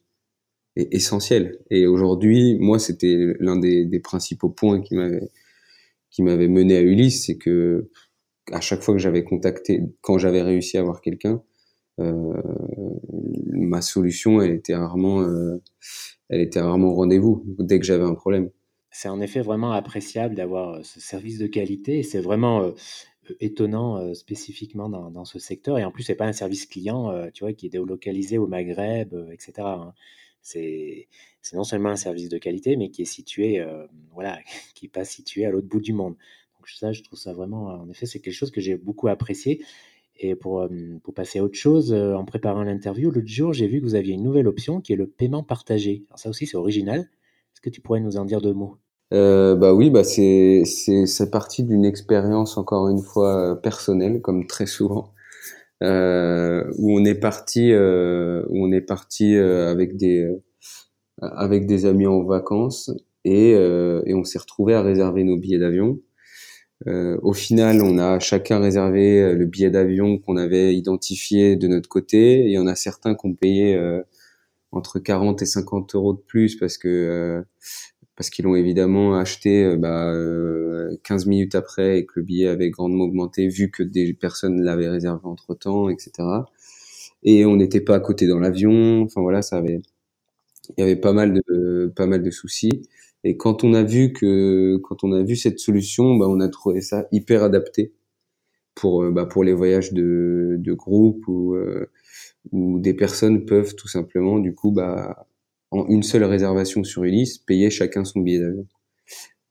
[0.75, 1.59] essentiel.
[1.69, 5.29] Et aujourd'hui, moi, c'était l'un des, principaux points qui m'avait
[6.09, 7.89] qui m'avait mené à Ulysse, c'est que
[8.51, 11.41] à chaque fois que j'avais contacté, quand j'avais réussi à avoir quelqu'un,
[11.99, 12.41] euh,
[13.51, 15.61] ma solution, elle était rarement, euh,
[16.29, 18.49] elle était rarement au rendez-vous dès que j'avais un problème.
[18.91, 22.71] C'est en effet vraiment appréciable d'avoir euh, ce service de qualité c'est vraiment
[23.39, 25.77] étonnant spécifiquement dans, ce secteur.
[25.79, 29.13] Et en plus, c'est pas un service client, tu vois, qui est délocalisé au Maghreb,
[29.31, 29.53] etc.
[29.59, 29.93] Hein.
[30.41, 31.07] C'est
[31.53, 33.65] non seulement un service de qualité, mais qui est situé,
[34.13, 34.39] voilà,
[34.75, 36.15] qui est pas situé à l'autre bout du monde.
[36.57, 39.63] Donc ça, je trouve ça vraiment, en effet, c'est quelque chose que j'ai beaucoup apprécié.
[40.17, 40.69] Et pour, euh,
[41.03, 43.95] pour passer à autre chose, euh, en préparant l'interview, l'autre jour, j'ai vu que vous
[43.95, 46.05] aviez une nouvelle option qui est le paiement partagé.
[46.09, 46.99] Alors ça aussi, c'est original.
[47.01, 48.77] Est-ce que tu pourrais nous en dire deux mots?
[49.13, 54.65] Euh, bah oui, bah c'est c'est parti d'une expérience encore une fois personnelle, comme très
[54.65, 55.13] souvent,
[55.83, 60.29] euh, où on est parti euh, où on est parti avec des
[61.21, 62.91] avec des amis en vacances
[63.25, 65.99] et et on s'est retrouvé à réserver nos billets d'avion
[66.87, 71.67] euh, au final, on a chacun réservé euh, le billet d'avion qu'on avait identifié de
[71.67, 72.43] notre côté.
[72.45, 74.01] Il y en a certains qui payé euh,
[74.71, 77.45] entre 40 et 50 euros de plus parce que
[78.15, 80.13] parce qu'ils l'ont évidemment acheté bah,
[81.03, 84.89] 15 minutes après et que le billet avait grandement augmenté vu que des personnes l'avaient
[84.89, 86.47] réservé entre temps, etc.
[87.23, 89.03] Et on n'était pas à côté dans l'avion.
[89.03, 89.81] Enfin voilà, ça avait
[90.77, 92.83] il y avait pas mal de pas mal de soucis.
[93.23, 96.49] Et quand on a vu que, quand on a vu cette solution, bah, on a
[96.49, 97.93] trouvé ça hyper adapté
[98.75, 101.89] pour, euh, bah, pour les voyages de, de groupe ou, euh,
[102.51, 105.27] où des personnes peuvent tout simplement, du coup, bah,
[105.73, 108.67] en une seule réservation sur Ulysse, payer chacun son billet d'avion.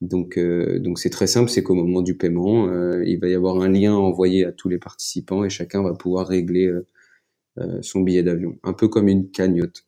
[0.01, 2.69] Donc, euh, donc c'est très simple, c'est qu'au moment du paiement,
[3.05, 6.27] il va y avoir un lien envoyé à tous les participants et chacun va pouvoir
[6.27, 6.73] régler
[7.83, 9.87] son billet d'avion, un peu comme une cagnotte.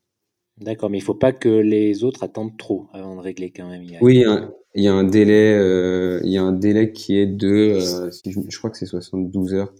[0.58, 3.84] D'accord, mais il faut pas que les autres attendent trop avant de régler quand même.
[4.00, 4.24] Oui,
[4.74, 8.10] il y a un délai, euh, il y a un délai qui est de, euh,
[8.10, 9.72] je, crois que c'est 72 heures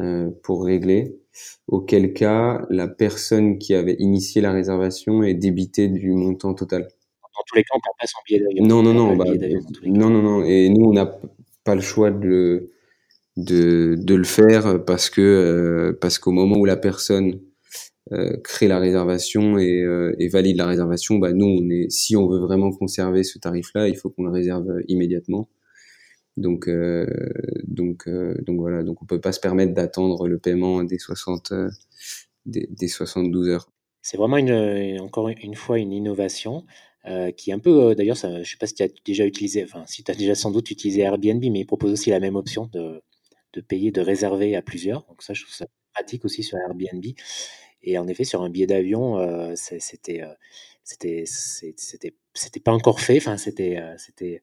[0.00, 1.19] euh, pour régler.
[1.68, 6.82] Auquel cas, la personne qui avait initié la réservation est débitée du montant total.
[7.22, 8.66] Dans tous les cas, on perd pas son billet d'avion.
[8.66, 9.24] Non, non, non, bah,
[9.84, 10.44] non, non, non.
[10.44, 11.18] Et nous, on n'a
[11.64, 12.70] pas le choix de le,
[13.36, 17.40] de, de le faire parce que parce qu'au moment où la personne
[18.42, 19.86] crée la réservation et,
[20.18, 23.88] et, valide la réservation, bah nous on est si on veut vraiment conserver ce tarif-là,
[23.88, 25.48] il faut qu'on le réserve immédiatement.
[26.40, 27.06] Donc, euh,
[27.64, 31.52] donc, euh, donc voilà, donc on peut pas se permettre d'attendre le paiement des 60,
[31.52, 31.70] euh,
[32.46, 33.70] des, des 72 heures.
[34.00, 36.64] C'est vraiment une, encore une fois une innovation
[37.04, 39.84] euh, qui est un peu, d'ailleurs, je sais pas si tu as déjà utilisé, enfin
[39.86, 42.70] si tu as déjà sans doute utilisé Airbnb, mais il propose aussi la même option
[42.72, 43.02] de,
[43.52, 45.04] de payer, de réserver à plusieurs.
[45.08, 47.04] Donc ça, je trouve ça pratique aussi sur Airbnb.
[47.82, 50.22] Et en effet, sur un billet d'avion, c'était
[50.84, 54.40] c'était c'était c'était pas encore fait enfin c'était euh, c'était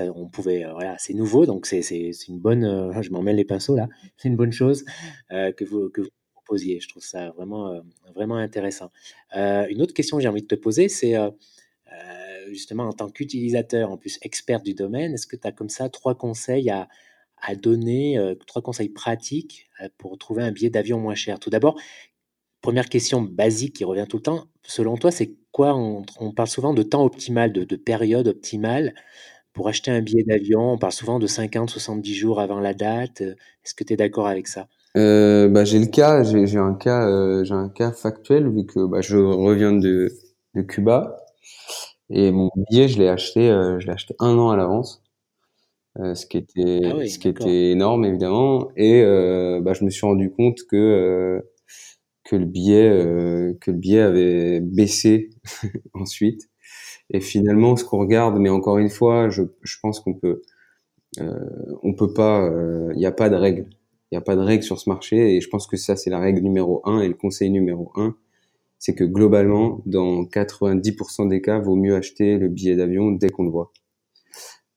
[0.00, 1.80] on pouvait euh, voilà c'est nouveau donc c'est
[2.28, 3.88] une bonne euh, je m'en mêle les pinceaux là.
[4.16, 4.84] C'est une bonne chose
[5.30, 7.80] que vous que vous proposiez je trouve ça vraiment
[8.14, 8.90] vraiment intéressant.
[9.34, 11.14] Une autre question que j'ai envie de te poser c'est
[12.48, 15.88] justement en tant qu'utilisateur en plus expert du domaine est-ce que tu as comme ça
[15.88, 16.88] trois conseils à
[17.38, 19.68] à donner trois conseils pratiques
[19.98, 21.38] pour trouver un billet d'avion moins cher?
[21.38, 21.78] Tout d'abord
[22.60, 26.82] première question basique qui revient tout le temps selon toi c'est on, parle souvent de
[26.82, 28.94] temps optimal, de, période optimale?
[29.52, 30.72] Pour acheter un billet d'avion.
[30.72, 33.22] On parle souvent de 50-70 jours avant la date.
[33.22, 34.68] Est-ce que tu es d'accord avec ça?
[34.96, 38.86] Euh, bah, j'ai le cas, j'ai un cas, euh, j'ai un cas factuel vu que
[38.86, 40.08] bah, je reviens de,
[40.68, 41.18] Cuba
[42.08, 45.02] et mon billet je l'ai acheté, euh, je l'ai acheté un an à l'avance,
[45.96, 49.02] ce qui était, ah ce qui était énorme évidemment et
[49.60, 51.44] bah, je me suis rendu compte que
[52.26, 55.30] que le billet euh, que le billet avait baissé
[55.94, 56.50] ensuite.
[57.10, 60.42] Et finalement, ce qu'on regarde, mais encore une fois, je, je pense qu'on peut
[61.20, 63.66] euh, on peut pas, il euh, n'y a pas de règle,
[64.10, 65.36] il n'y a pas de règle sur ce marché.
[65.36, 68.16] Et je pense que ça, c'est la règle numéro un et le conseil numéro un,
[68.78, 73.44] c'est que globalement, dans 90% des cas, vaut mieux acheter le billet d'avion dès qu'on
[73.44, 73.72] le voit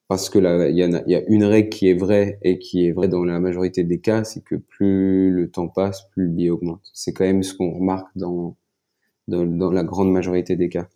[0.10, 3.08] parce que là, il y, a une règle qui est vraie et qui est vraie
[3.08, 6.90] dans la majorité des cas, c'est que plus le temps passe, plus le billet augmente.
[6.96, 8.58] C'est quand même ce qu'on remarque dans,
[9.28, 10.90] dans, dans, la grande majorité des cas.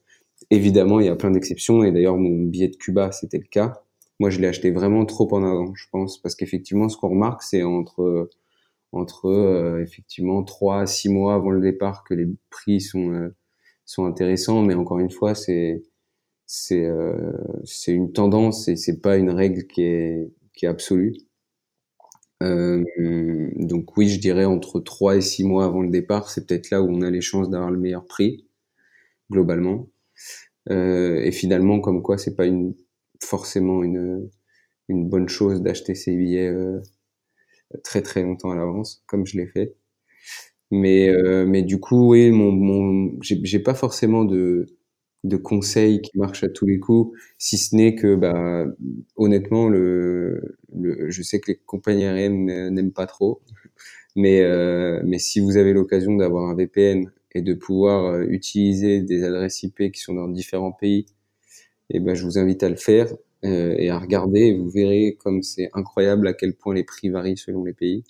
[0.49, 3.83] Évidemment, il y a plein d'exceptions, et d'ailleurs, mon billet de Cuba, c'était le cas.
[4.19, 7.43] Moi, je l'ai acheté vraiment trop en avant, je pense, parce qu'effectivement, ce qu'on remarque,
[7.43, 8.29] c'est entre
[8.93, 13.35] entre euh, effectivement trois à six mois avant le départ que les prix sont euh,
[13.85, 15.83] sont intéressants, mais encore une fois, c'est
[16.45, 17.33] c'est euh,
[17.65, 21.15] c'est une tendance et c'est pas une règle qui est qui est absolue.
[22.41, 22.83] Euh,
[23.55, 26.81] donc oui, je dirais entre 3 et 6 mois avant le départ, c'est peut-être là
[26.81, 28.45] où on a les chances d'avoir le meilleur prix
[29.31, 29.89] globalement.
[30.71, 32.75] Euh, et finalement, comme quoi, c'est pas une
[33.23, 34.29] forcément une
[34.89, 36.81] une bonne chose d'acheter ses billets euh,
[37.83, 39.75] très très longtemps à l'avance, comme je l'ai fait.
[40.71, 44.67] Mais euh, mais du coup, oui, mon, mon j'ai pas forcément de
[45.23, 48.65] de conseils qui marchent à tous les coups, si ce n'est que, bah,
[49.15, 53.41] honnêtement, le, le, je sais que les compagnies aériennes n'aiment pas trop,
[54.15, 59.01] mais, euh, mais si vous avez l'occasion d'avoir un VPN et de pouvoir euh, utiliser
[59.01, 61.05] des adresses IP qui sont dans différents pays,
[61.89, 63.07] et eh ben, je vous invite à le faire
[63.45, 64.39] euh, et à regarder.
[64.47, 68.03] Et vous verrez comme c'est incroyable à quel point les prix varient selon les pays.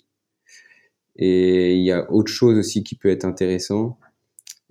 [1.16, 3.98] Et il y a autre chose aussi qui peut être intéressant,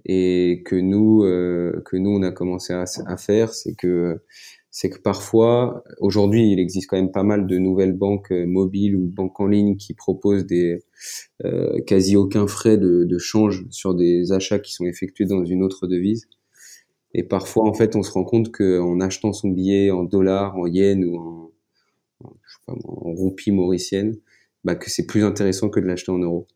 [0.05, 4.21] et que nous euh, que nous on a commencé à, à faire c'est que
[4.69, 8.95] c'est que parfois aujourd'hui il existe quand même pas mal de nouvelles banques euh, mobiles
[8.95, 10.83] ou banques en ligne qui proposent des
[11.45, 15.61] euh, quasi aucun frais de, de, change sur des achats qui sont effectués dans une
[15.63, 16.27] autre devise.
[17.13, 20.65] Et parfois en fait on se rend compte qu'en achetant son billet en dollars en
[20.65, 21.51] yens ou en,
[22.65, 24.17] pas, en roupies mauriciennes
[24.63, 26.47] bah, que c'est plus intéressant que de l'acheter en euros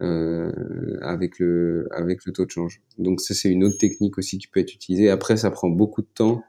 [0.00, 2.80] euh, avec le avec le taux de change.
[2.98, 5.10] Donc ça c'est une autre technique aussi qui peut être utilisée.
[5.10, 6.44] Après ça prend beaucoup de temps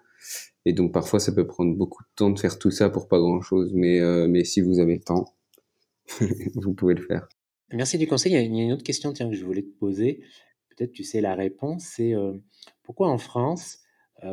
[0.66, 3.18] et donc parfois ça peut prendre beaucoup de temps de faire tout ça pour pas
[3.18, 3.72] grand chose.
[3.74, 5.34] Mais euh, mais si vous avez le temps,
[6.56, 7.28] vous pouvez le faire.
[7.74, 8.34] Merci du conseil.
[8.34, 10.22] Il y a une autre question tiens que je voulais te poser.
[10.70, 11.86] Peut-être tu sais la réponse.
[11.96, 12.34] C'est euh,
[12.84, 13.80] pourquoi en France,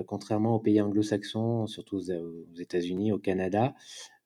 [0.07, 3.75] contrairement aux pays anglo-saxons, surtout aux États-Unis, au Canada,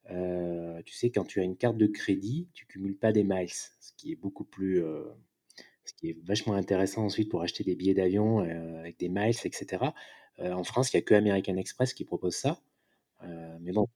[0.09, 3.51] euh, tu sais, quand tu as une carte de crédit, tu cumules pas des miles,
[3.51, 5.05] ce qui est beaucoup plus, euh,
[5.84, 9.36] ce qui est vachement intéressant ensuite pour acheter des billets d'avion euh, avec des miles,
[9.44, 9.84] etc.
[10.38, 12.61] en France, il n'y a que American Express qui propose ça.
[13.61, 13.86] mais bon,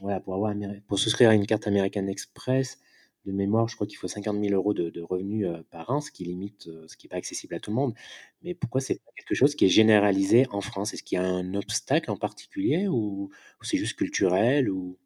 [0.00, 2.78] voilà, pour, souscrire à une carte American Express,
[3.26, 6.24] de mémoire, je crois qu'il faut 50 000 euros de, revenus par an, ce qui
[6.24, 7.94] limite, ce qui n'est pas accessible à tout le monde.
[8.42, 10.94] Mais pourquoi c'est pas quelque chose qui est généralisé en France?
[10.94, 14.96] Est-ce qu'il y a un obstacle en particulier ou, ou c'est juste culturel ou...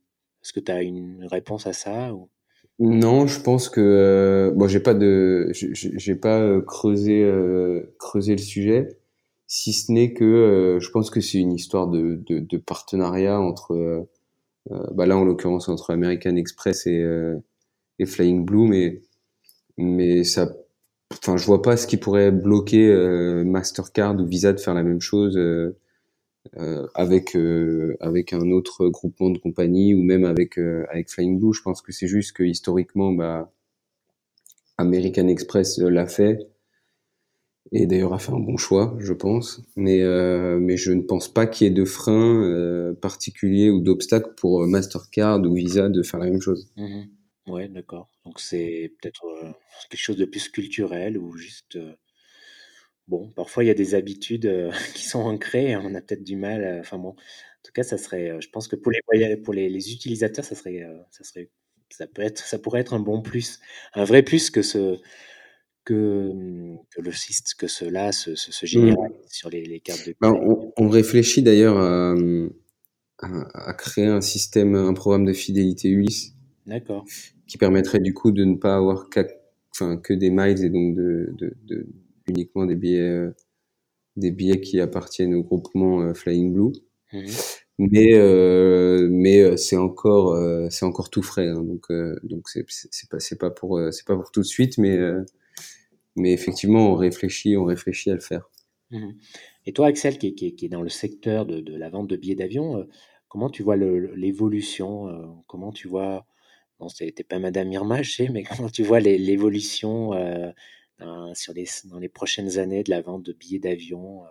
[0.43, 2.29] Est-ce que tu as une réponse à ça ou...
[2.79, 8.33] Non, je pense que euh, bon, j'ai pas de, j'ai pas euh, creusé euh, creusé
[8.33, 8.99] le sujet,
[9.47, 13.41] si ce n'est que euh, je pense que c'est une histoire de, de, de partenariat
[13.41, 14.09] entre,
[14.93, 17.05] bah là en l'occurrence entre American Express et
[17.99, 19.03] et Flying Blue, mais
[19.79, 20.51] mais ça,
[21.13, 22.93] enfin, je vois pas ce qui pourrait bloquer
[23.45, 25.39] Mastercard ou Visa de faire la même chose
[26.59, 27.37] euh, euh, avec
[28.01, 31.55] avec un autre groupement de compagnies ou même avec avec Flying Blue.
[31.55, 33.53] Je pense que c'est juste que historiquement, bah,
[34.79, 36.39] American Express l'a fait
[37.71, 39.63] et d'ailleurs a fait un bon choix, je pense.
[39.77, 40.03] Mais
[40.59, 45.41] mais je ne pense pas qu'il y ait de frein particulier ou d'obstacle pour Mastercard
[45.43, 46.71] ou Visa de faire la même chose.
[46.77, 47.03] Mmh
[47.49, 48.09] Ouais, d'accord.
[48.25, 49.25] Donc c'est peut-être,
[49.91, 51.77] quelque chose de plus culturel ou juste,
[53.09, 56.37] bon, parfois il y a des habitudes, qui sont ancrées et on a peut-être du
[56.37, 59.69] mal enfin bon, en tout cas ça serait, je pense que pour les pour les
[59.69, 61.51] les utilisateurs, ça serait, ça serait
[61.91, 63.61] ça peut être ça pourrait être un bon plus,
[63.95, 64.99] un vrai plus que ce
[65.85, 67.11] que, mmh, que le
[67.59, 68.97] que cela se se se mmh.
[69.29, 70.33] sur les les cartes de bah,
[70.77, 72.51] on réfléchit d'ailleurs mmh,
[73.23, 76.35] à, à créer un système, un programme de fidélité Ulysse.
[76.67, 77.05] D'accord.
[77.47, 79.09] Qui permettrait du coup de ne pas avoir
[79.75, 81.87] enfin, que des miles et donc de, de, de
[82.27, 83.35] uniquement des billets, euh,
[84.17, 86.73] des billets qui appartiennent au groupement euh, Flying Blue.
[87.13, 87.27] Mhm.
[87.79, 90.37] Mais euh, mais euh, c'est encore
[90.71, 91.91] c'est encore tout frais hein, donc
[92.23, 94.99] donc c'est c'est pas c'est pas pour c'est pas pour tout de suite mais
[96.17, 98.49] mais effectivement on réfléchit on réfléchit à le faire.
[98.91, 99.15] Mhm.
[99.67, 102.09] Et toi Axel qui est, qui, qui est, dans le secteur de, de la vente
[102.09, 102.87] de billets d'avion
[103.29, 106.27] comment tu vois l'évolution comment tu vois
[106.83, 110.51] Bon, c'était pas Madame Irma, je sais, mais comment tu vois l'évolution euh,
[111.35, 114.29] sur les, dans les prochaines années de la vente de billets d'avion, euh,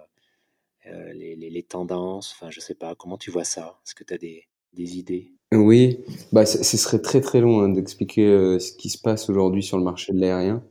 [0.91, 3.79] euh, les, les, tendances, enfin, je sais pas, comment tu vois ça?
[3.85, 5.31] Est-ce que tu as des, des, idées?
[5.53, 5.99] Oui,
[6.31, 9.83] bah, ce serait très très long hein, d'expliquer ce qui se passe aujourd'hui sur le
[9.83, 10.63] marché de l'aérien.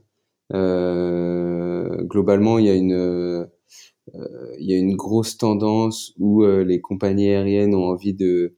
[2.08, 3.48] globalement, il y a une
[4.58, 8.56] il y a une grosse tendance où les compagnies aériennes ont envie de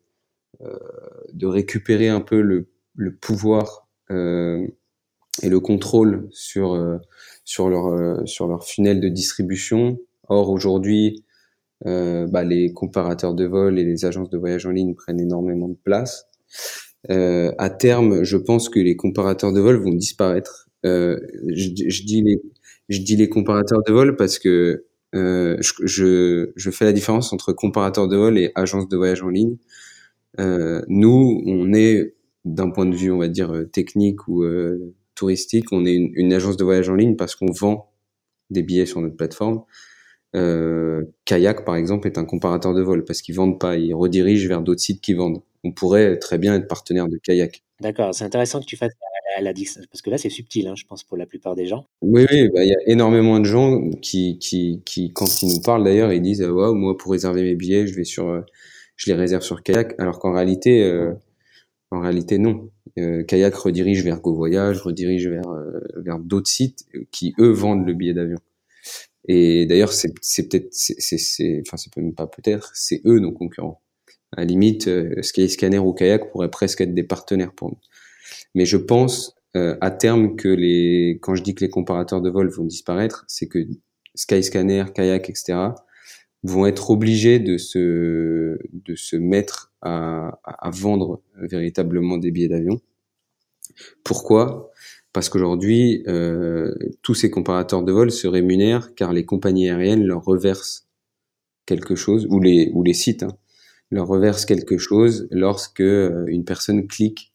[0.60, 4.66] de récupérer un peu le le pouvoir euh,
[5.42, 6.98] et le contrôle sur euh,
[7.44, 9.98] sur leur euh, sur leur funnel de distribution.
[10.28, 11.24] Or aujourd'hui,
[11.84, 15.76] bah, les comparateurs de vol et les agences de voyage en ligne prennent énormément de
[15.82, 16.26] place.
[17.10, 20.68] Euh, à terme, je pense que les comparateurs de vol vont disparaître.
[20.86, 21.18] Euh,
[21.48, 22.40] je, je, dis les,
[22.88, 27.52] je dis les comparateurs de vol parce que euh, je, je, fais la différence entre
[27.52, 29.56] comparateur de vol et agence de voyage en ligne.
[30.38, 32.14] nous, on est
[32.44, 36.32] d'un point de vue, on va dire, euh, technique ou euh, touristique, on est une,
[36.32, 37.90] agence de voyage en ligne parce qu'on vend
[38.50, 39.62] des billets sur notre plateforme.
[40.34, 44.48] Euh, Kayak, par exemple, est un comparateur de vol parce qu'ils vendent pas, ils redirigent
[44.48, 45.42] vers d'autres sites qui vendent.
[45.64, 47.62] On pourrait très bien être partenaire de Kayak.
[47.80, 48.92] D'accord, c'est intéressant que tu fasses
[49.40, 49.52] la,
[49.90, 51.86] parce que là c'est subtil, hein, je pense pour la plupart des gens.
[52.02, 55.60] Oui, oui, bah, il y a énormément de gens qui, qui, qui quand ils nous
[55.60, 58.44] parlent d'ailleurs, ils disent waouh, moi pour réserver mes billets, je vais sur,
[58.96, 60.82] je les réserve sur Kayak, alors qu'en réalité,
[61.92, 62.70] en réalité, non.
[62.98, 67.86] Euh, Kayak redirige vers Go Voyage, redirige vers, euh, vers d'autres sites qui, eux, vendent
[67.86, 68.38] le billet d'avion.
[69.28, 70.12] Et d'ailleurs, c'est,
[70.48, 70.72] peut-être,
[71.66, 73.80] enfin, c'est même pas peut-être, c'est eux nos concurrents.
[74.36, 77.78] À la limite, euh, Skyscanner ou Kayak pourraient presque être des partenaires pour nous.
[78.54, 82.30] Mais je pense euh, à terme que les, quand je dis que les comparateurs de
[82.30, 83.58] vol vont disparaître, c'est que
[84.14, 85.58] Skyscanner, Kayak, etc.
[86.42, 92.80] vont être obligés de se, de se mettre à, à, vendre véritablement des billets d'avion.
[94.04, 94.70] Pourquoi?
[95.12, 100.24] Parce qu'aujourd'hui, euh, tous ces comparateurs de vol se rémunèrent car les compagnies aériennes leur
[100.24, 100.88] reversent
[101.66, 103.36] quelque chose, ou les, ou les sites, hein,
[103.90, 107.32] leur reversent quelque chose lorsque euh, une personne clique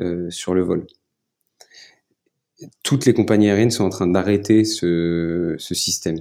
[0.00, 0.86] euh, sur le vol.
[2.82, 6.18] Toutes les compagnies aériennes sont en train d'arrêter ce, ce système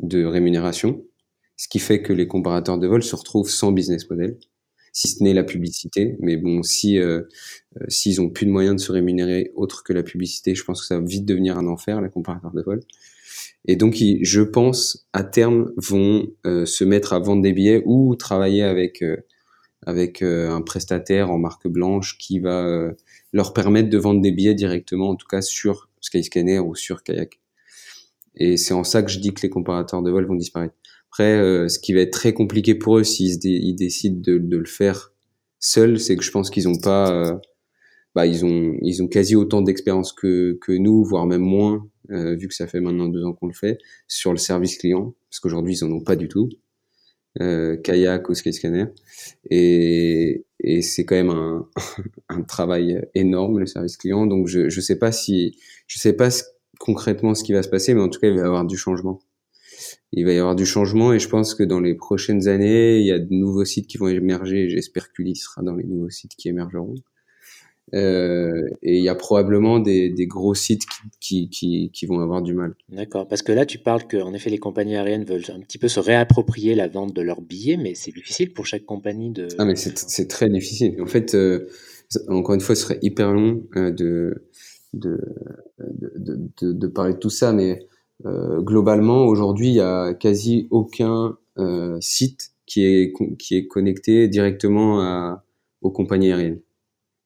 [0.00, 1.04] de rémunération,
[1.56, 4.38] ce qui fait que les comparateurs de vol se retrouvent sans business model
[4.98, 6.16] si ce n'est la publicité.
[6.18, 7.22] Mais bon, si euh,
[7.80, 10.80] euh, s'ils ont plus de moyens de se rémunérer autre que la publicité, je pense
[10.80, 12.80] que ça va vite devenir un enfer, la comparateur de vol.
[13.66, 18.16] Et donc, je pense, à terme, vont euh, se mettre à vendre des billets ou
[18.16, 19.04] travailler avec
[19.86, 22.90] avec un prestataire en marque blanche qui va
[23.32, 27.38] leur permettre de vendre des billets directement, en tout cas sur Skyscanner ou sur Kayak.
[28.34, 30.74] Et c'est en ça que je dis que les comparateurs de vol vont disparaître.
[31.10, 34.56] Après, euh, ce qui va être très compliqué pour eux s'ils ils décident de, de,
[34.56, 35.12] le faire
[35.58, 37.36] seuls, c'est que je pense qu'ils ont pas, euh,
[38.14, 42.36] bah, ils ont, ils ont quasi autant d'expérience que, que nous, voire même moins, euh,
[42.36, 45.40] vu que ça fait maintenant deux ans qu'on le fait, sur le service client, parce
[45.40, 46.48] qu'aujourd'hui ils en ont pas du tout.
[47.40, 48.86] Euh, kayak ou Skyscanner
[49.48, 51.68] et, et c'est quand même un,
[52.30, 55.56] un travail énorme le service client donc je je sais pas si
[55.86, 56.30] je sais pas
[56.80, 58.76] concrètement ce qui va se passer mais en tout cas il va y avoir du
[58.76, 59.20] changement
[60.12, 63.06] il va y avoir du changement et je pense que dans les prochaines années, il
[63.06, 64.68] y a de nouveaux sites qui vont émerger.
[64.68, 66.94] J'espère qu'Ulysse sera dans les nouveaux sites qui émergeront.
[67.94, 70.82] Euh, et il y a probablement des, des gros sites
[71.20, 72.74] qui, qui, qui, vont avoir du mal.
[72.90, 75.78] D'accord, parce que là tu parles que en effet les compagnies aériennes veulent un petit
[75.78, 79.48] peu se réapproprier la vente de leurs billets, mais c'est difficile pour chaque compagnie de.
[79.56, 81.00] Ah mais c'est très difficile.
[81.00, 81.66] En fait, euh,
[82.28, 84.48] encore une fois, ce serait hyper long euh, de,
[84.92, 85.18] de,
[85.78, 87.86] de, de, de, parler de tout ça, mais
[88.24, 91.36] globalement aujourd'hui il y a quasi aucun
[92.00, 95.44] site qui est qui est connecté directement à,
[95.82, 96.60] aux compagnies aériennes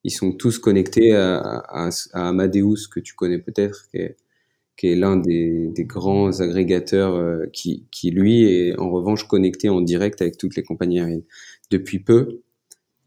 [0.05, 4.16] ils sont tous connectés à, à, à Amadeus que tu connais peut-être, qui est,
[4.76, 9.68] qui est l'un des, des, grands agrégateurs euh, qui, qui, lui, est en revanche connecté
[9.68, 11.24] en direct avec toutes les compagnies aériennes.
[11.70, 12.40] Depuis peu,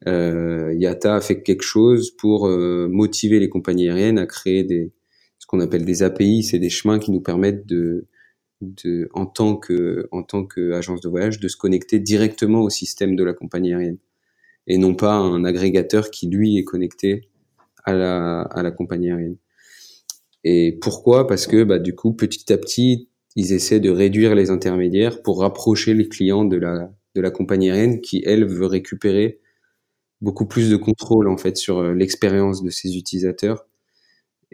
[0.08, 4.92] euh, Yata a fait quelque chose pour euh, motiver les compagnies aériennes à créer des,
[5.46, 8.08] ce qu'on appelle des API, c'est des chemins qui nous permettent de,
[9.14, 13.24] en tant que, en tant qu'agence de voyage, de se connecter directement au système de
[13.24, 14.00] la compagnie aérienne
[14.66, 17.30] et non pas un agrégateur qui lui est connecté
[17.84, 19.38] à la, à la compagnie aérienne.
[20.44, 21.28] Et pourquoi?
[21.28, 25.42] Parce que bah, du coup, petit à petit, ils essaient de réduire les intermédiaires pour
[25.42, 29.42] rapprocher les clients de la, de la compagnie aérienne qui, elle, veut récupérer
[30.22, 33.68] beaucoup plus de contrôle en fait sur euh, l'expérience de ses utilisateurs.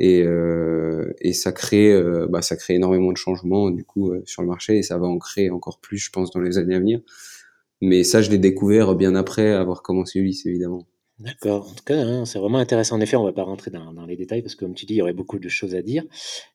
[0.03, 4.23] Et, euh, et ça crée, euh, bah, ça crée énormément de changements du coup euh,
[4.25, 6.73] sur le marché et ça va en créer encore plus, je pense, dans les années
[6.73, 7.01] à venir.
[7.81, 10.87] Mais ça, je l'ai découvert bien après avoir commencé Ulysse, évidemment.
[11.19, 11.69] D'accord.
[11.69, 12.95] En tout cas, hein, c'est vraiment intéressant.
[12.95, 14.87] En effet, on ne va pas rentrer dans, dans, les détails parce que, comme tu
[14.87, 16.03] dis, il y aurait beaucoup de choses à dire.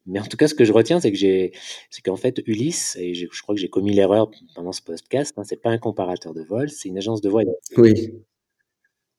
[0.07, 1.53] Mais en tout cas, ce que je retiens, c'est que j'ai,
[1.91, 5.45] c'est qu'en fait, Ulysse, et je crois que j'ai commis l'erreur pendant ce podcast, hein,
[5.45, 7.55] c'est pas un comparateur de vol, c'est une agence de voyage.
[7.77, 8.13] Oui.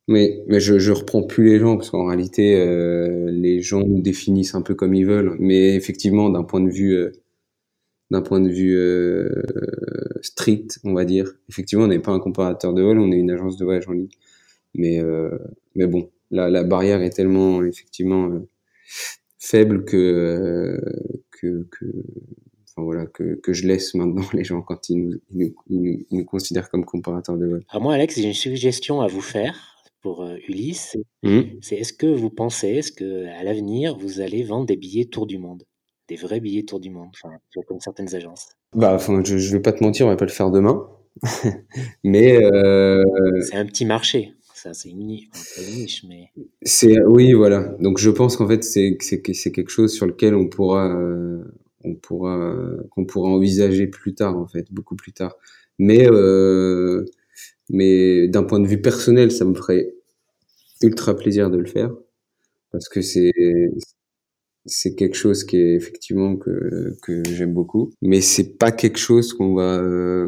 [0.07, 4.01] Mais, mais je, je reprends plus les gens parce qu'en réalité, euh, les gens nous
[4.01, 5.35] définissent un peu comme ils veulent.
[5.39, 7.11] Mais effectivement, d'un point de vue euh,
[8.11, 9.29] d'un point de vue euh,
[10.21, 11.33] strict, on va dire.
[11.49, 13.93] Effectivement, on n'est pas un comparateur de vol, on est une agence de voyage en
[13.93, 14.09] ligne.
[14.73, 15.37] Mais, euh,
[15.75, 18.47] mais bon, la, la barrière est tellement effectivement euh,
[19.39, 20.77] faible que, euh,
[21.31, 21.85] que, que,
[22.63, 26.17] enfin, voilà, que, que je laisse maintenant les gens quand ils nous, ils nous, ils
[26.17, 27.65] nous, considèrent comme comparateurs de vol.
[27.69, 30.97] Alors moi, Alex, j'ai une suggestion à vous faire pour euh, Ulysse.
[31.23, 31.41] Mmh.
[31.61, 35.27] C'est est-ce que vous pensez, est-ce que à l'avenir, vous allez vendre des billets tour
[35.27, 35.63] du monde
[36.07, 37.35] des vrais billets tour du monde, enfin,
[37.67, 38.49] comme certaines agences?
[38.75, 40.87] Bah, enfin, je, je vais pas te mentir, on va pas le faire demain.
[42.03, 43.03] mais euh...
[43.41, 44.33] c'est un petit marché.
[44.53, 46.31] Ça, c'est une, niche, mais
[46.63, 47.75] c'est oui, voilà.
[47.79, 51.43] Donc, je pense qu'en fait, c'est c'est c'est quelque chose sur lequel on pourra euh,
[51.83, 52.57] on pourra
[52.89, 55.35] qu'on pourra envisager plus tard, en fait, beaucoup plus tard.
[55.77, 57.05] Mais euh,
[57.70, 59.93] mais d'un point de vue personnel, ça me ferait
[60.82, 61.91] ultra plaisir de le faire
[62.72, 63.32] parce que c'est
[64.65, 69.34] c'est quelque chose qui est effectivement que, que j'aime beaucoup, mais c'est pas quelque chose
[69.34, 69.82] qu'on va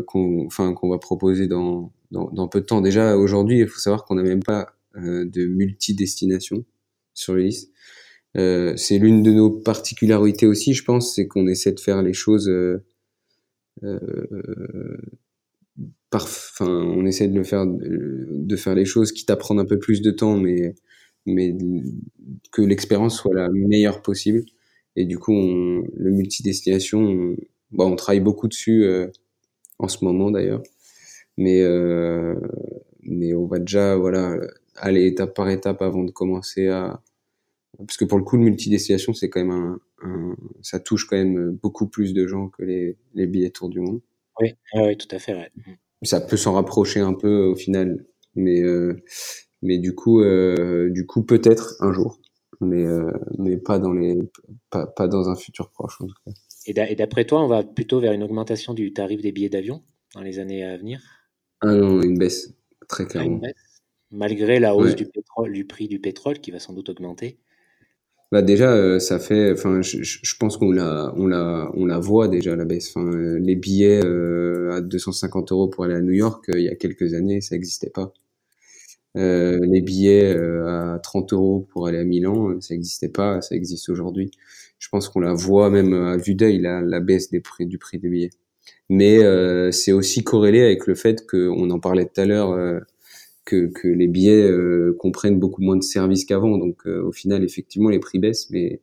[0.08, 2.82] qu'on enfin qu'on va proposer dans, dans, dans peu de temps.
[2.82, 6.66] Déjà aujourd'hui, il faut savoir qu'on n'a même pas euh, de multi-destination
[7.14, 7.72] sur le liste.
[8.38, 12.14] Euh, c'est l'une de nos particularités aussi, je pense, c'est qu'on essaie de faire les
[12.14, 12.84] choses euh,
[13.84, 14.98] euh
[16.14, 20.02] enfin, on essaie de le faire, de faire les choses qui t'apprennent un peu plus
[20.02, 20.76] de temps, mais
[21.26, 21.56] mais
[22.52, 24.44] que l'expérience soit la meilleure possible.
[24.96, 27.36] Et du coup, on, le multidestination, on,
[27.72, 29.08] bah, on travaille beaucoup dessus euh,
[29.78, 30.64] en ce moment d'ailleurs.
[31.38, 32.36] Mais, euh,
[33.04, 34.38] mais on va déjà voilà,
[34.76, 37.02] aller étape par étape avant de commencer à...
[37.78, 41.16] Parce que pour le coup, le multidestination, c'est quand même un, un, ça touche quand
[41.16, 44.02] même beaucoup plus de gens que les, les billets tour du monde.
[44.42, 45.52] Oui, oui, tout à fait.
[46.02, 49.04] Ça peut s'en rapprocher un peu au final, mais euh,
[49.62, 52.20] mais du coup, euh, du coup, peut-être un jour,
[52.62, 54.18] mais euh, mais pas dans les
[54.70, 56.32] pas, pas dans un futur proche en tout cas.
[56.66, 59.84] Et d'après toi, on va plutôt vers une augmentation du tarif des billets d'avion
[60.14, 61.02] dans les années à venir?
[61.62, 62.54] Ah non, une baisse
[62.88, 63.42] très ah, clairement.
[64.12, 67.40] Malgré la hausse du pétrole, du prix du pétrole qui va sans doute augmenter.
[68.32, 72.28] Bah déjà, euh, ça fait, enfin, je, pense qu'on la, on la, on la voit
[72.28, 72.96] déjà la baisse.
[72.96, 76.70] Enfin, euh, les billets euh, à 250 euros pour aller à New York, il y
[76.70, 78.14] a quelques années, ça n'existait pas.
[79.16, 84.32] Les billets à 30 euros pour aller à Milan, ça n'existait pas, ça existe aujourd'hui.
[84.78, 87.78] Je pense qu'on la voit même à vue d'œil, la, la, baisse des prix, du
[87.78, 88.30] prix des billets.
[88.90, 92.82] Mais euh, c'est aussi corrélé avec le fait qu'on en parlait tout à l'heure,
[93.50, 94.50] que, que, les billets
[94.98, 96.58] comprennent beaucoup moins de services qu'avant.
[96.58, 98.82] Donc au final, effectivement, les prix baissent, mais,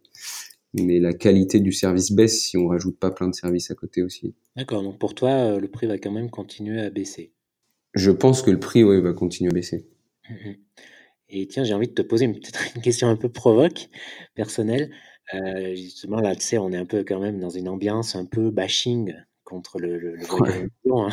[0.74, 4.02] mais la qualité du service baisse si on rajoute pas plein de services à côté
[4.02, 4.34] aussi.
[4.56, 7.32] D'accord, donc pour toi, le prix va quand même continuer à baisser.
[7.96, 9.88] Je pense que le prix ouais, va continuer à baisser.
[10.28, 10.52] Mmh
[11.30, 13.88] Et tiens, j'ai envie de te poser peut-être une question un peu provoque,
[14.34, 14.90] personnelle.
[15.34, 18.26] Euh, justement, là, tu sais, on est un peu quand même dans une ambiance un
[18.26, 19.14] peu bashing
[19.46, 20.68] contre le, le, le ouais.
[20.90, 21.08] hein.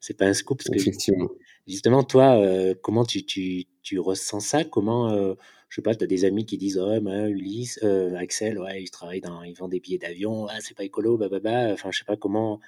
[0.00, 0.58] c'est, pas un scoop.
[0.58, 1.28] Parce que Effectivement.
[1.66, 4.64] Justement, toi, euh, comment tu, tu, tu, ressens ça?
[4.64, 5.34] Comment, euh,
[5.68, 8.90] je sais pas, tu as des amis qui disent bah, Ulysse, euh, Axel, ouais, il
[8.90, 11.72] travaille dans, il vend des billets d'avion, ah, c'est pas écolo, bah, bah, bah.
[11.72, 12.60] Enfin, je sais pas comment.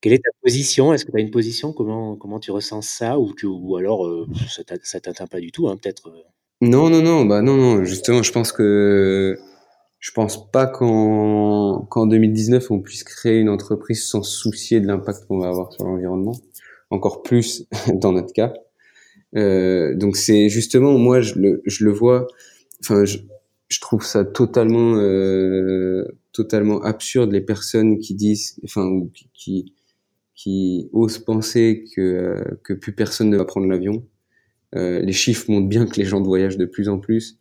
[0.00, 0.92] Quelle est ta position?
[0.92, 1.72] Est-ce que tu as une position?
[1.72, 3.18] Comment, comment tu ressens ça?
[3.18, 6.12] Ou, tu, ou alors euh, ça t'atteint pas du tout, hein, peut-être?
[6.60, 7.84] Non, non, non, bah non, non.
[7.84, 9.38] Justement, je pense que
[10.02, 15.26] je pense pas qu'en qu'en 2019 on puisse créer une entreprise sans soucier de l'impact
[15.26, 16.34] qu'on va avoir sur l'environnement.
[16.90, 18.52] Encore plus dans notre cas.
[19.36, 22.26] Euh, donc c'est justement moi je le je le vois.
[22.80, 23.18] Enfin je,
[23.68, 29.72] je trouve ça totalement euh, totalement absurde les personnes qui disent enfin ou qui
[30.34, 34.04] qui, osent penser que euh, que plus personne ne va prendre l'avion.
[34.74, 37.38] Euh, les chiffres montrent bien que les gens voyagent de plus en plus.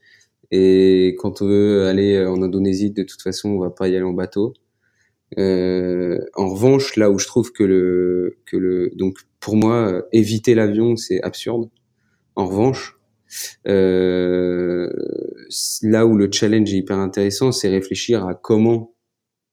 [0.52, 4.06] Et quand on veut aller en Indonésie, de toute façon, on va pas y aller
[4.06, 4.54] en bateau.
[5.38, 10.56] Euh, en revanche, là où je trouve que le que le donc pour moi éviter
[10.56, 11.70] l'avion c'est absurde.
[12.36, 13.00] En revanche,
[13.68, 14.90] euh,
[15.84, 18.94] là où le challenge est hyper intéressant, c'est réfléchir à comment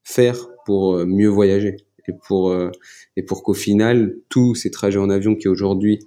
[0.02, 1.76] faire pour euh, mieux voyager
[2.08, 2.70] et pour euh,
[3.16, 6.00] et pour qu'au final tous ces trajets en avion qui aujourd'hui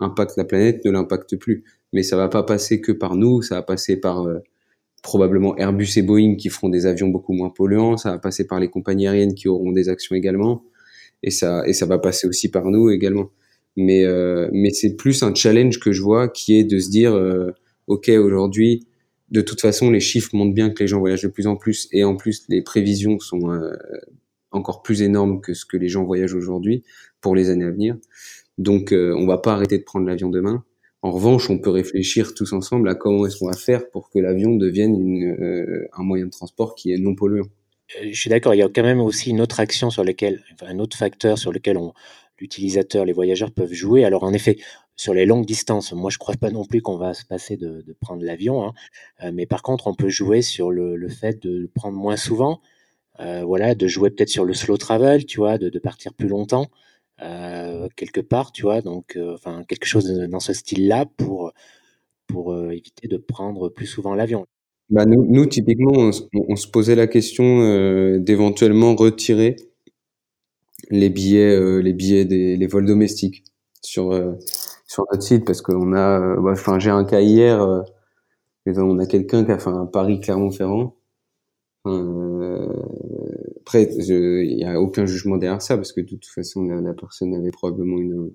[0.00, 1.64] impactent la planète ne l'impactent plus.
[1.96, 4.40] Mais ça va pas passer que par nous, ça va passer par euh,
[5.02, 8.60] probablement Airbus et Boeing qui feront des avions beaucoup moins polluants, ça va passer par
[8.60, 10.62] les compagnies aériennes qui auront des actions également,
[11.22, 13.30] et ça et ça va passer aussi par nous également.
[13.76, 17.14] Mais, euh, mais c'est plus un challenge que je vois qui est de se dire,
[17.14, 17.52] euh,
[17.86, 18.86] OK, aujourd'hui,
[19.30, 21.88] de toute façon, les chiffres montrent bien que les gens voyagent de plus en plus
[21.92, 23.58] et en plus, les prévisions sont
[24.50, 26.84] encore plus énormes que ce que les gens voyagent aujourd'hui
[27.22, 27.96] pour les années à venir.
[28.58, 30.62] Donc, on va pas arrêter de prendre l'avion demain.
[31.06, 34.18] En revanche, on peut réfléchir tous ensemble à comment est-ce qu'on va faire pour que
[34.18, 37.46] l'avion devienne une, un moyen de transport qui est non polluant.
[38.02, 40.80] Je suis d'accord, il y a quand même aussi une autre action sur laquelle, un
[40.80, 41.78] autre facteur sur lequel
[42.40, 44.04] l'utilisateur, les voyageurs peuvent jouer.
[44.04, 44.56] Alors en effet,
[44.96, 47.84] sur les longues distances, moi je crois pas non plus qu'on va se passer de,
[48.00, 48.72] prendre l'avion, hein.
[49.22, 52.60] euh, mais par contre on peut jouer sur le, fait de le prendre moins souvent,
[53.20, 56.66] euh, voilà, de jouer peut-être sur le slow travel, tu vois, de, partir plus longtemps
[57.22, 61.52] euh, quelque part, tu vois, donc enfin quelque chose dans ce style-là pour
[62.26, 64.46] pour éviter de prendre plus souvent l'avion.
[64.90, 69.56] Bah nous, nous typiquement, on, se posait la question d'éventuellement retirer
[70.90, 73.44] les billets, euh, les billets des les vols domestiques
[73.82, 74.32] sur euh,
[74.86, 77.84] sur notre site parce qu'on a, euh, bah, enfin j'ai un cas hier,
[78.66, 80.94] on a quelqu'un qui a fait un Paris Clermont-Ferrand.
[83.66, 87.34] Après, il n'y a aucun jugement derrière ça parce que de toute façon la, personne
[87.34, 88.32] avait probablement une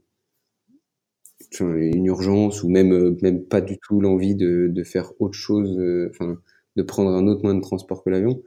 [1.60, 5.72] une urgence ou même même pas du tout l'envie de, de faire autre chose,
[6.12, 6.38] enfin
[6.76, 8.42] de prendre un autre moyen de transport que l'avion.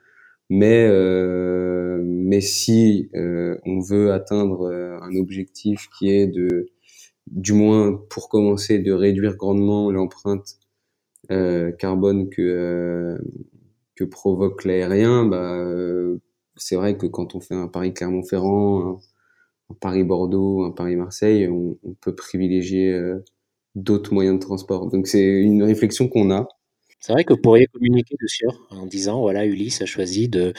[0.51, 6.69] Mais, euh, mais si euh, on veut atteindre euh, un objectif qui est de,
[7.29, 10.59] du moins pour commencer, de réduire grandement l'empreinte
[11.33, 13.19] euh, carbone que, euh,
[13.97, 15.65] que provoque l'aérien, bah,
[16.57, 19.01] c'est vrai que quand on fait un Paris-Clermont-Ferrand,
[19.71, 22.99] un, Paris-Bordeaux, un Paris-Marseille, on, on, peut privilégier
[23.75, 24.91] d'autres moyens de transport.
[24.91, 26.47] Donc c'est une réflexion qu'on a.
[27.01, 30.55] C'est vrai que vous pourriez communiquer dessus en disant voilà, Ulysse a choisi de,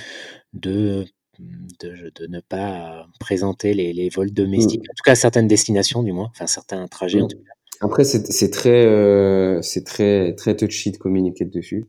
[0.53, 1.05] de,
[1.39, 4.91] de, ne pas présenter les, les vols domestiques, mmh.
[4.91, 7.55] en tout cas certaines destinations du moins, enfin certains trajets en tout cas.
[7.81, 11.85] Après, c'est très, euh, c'est très, très touchy de communiquer dessus.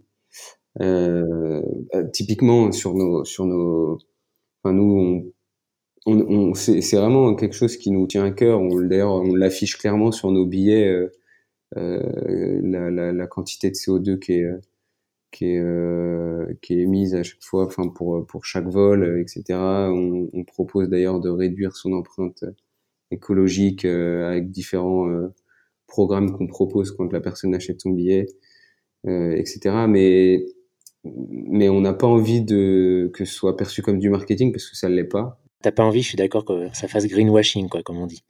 [0.80, 1.62] Euh,
[1.92, 3.98] bah, typiquement sur nos, sur nos,
[4.62, 5.32] enfin nous,
[6.06, 8.60] on, on, c'est vraiment quelque chose qui nous tient à cœur.
[8.82, 10.88] D'ailleurs, on l'affiche clairement sur nos billets.
[10.88, 11.12] Euh,
[11.76, 14.46] euh, la, la, la, quantité de CO2 qui est
[15.32, 19.58] qui est, euh, qui est émise à chaque fois, enfin pour pour chaque vol, etc.
[19.92, 22.44] On, on propose d'ailleurs de réduire son empreinte
[23.10, 25.28] écologique euh, avec différents euh,
[25.86, 28.26] programmes qu'on propose quand la personne achète son billet,
[29.04, 29.86] etc.
[29.88, 30.44] Mais
[31.14, 34.76] mais on n'a pas envie de que ce soit perçu comme du marketing parce que
[34.76, 35.40] ça ne l'est pas.
[35.62, 38.22] T'as pas envie, je suis d'accord que ça fasse greenwashing, quoi, comme on dit.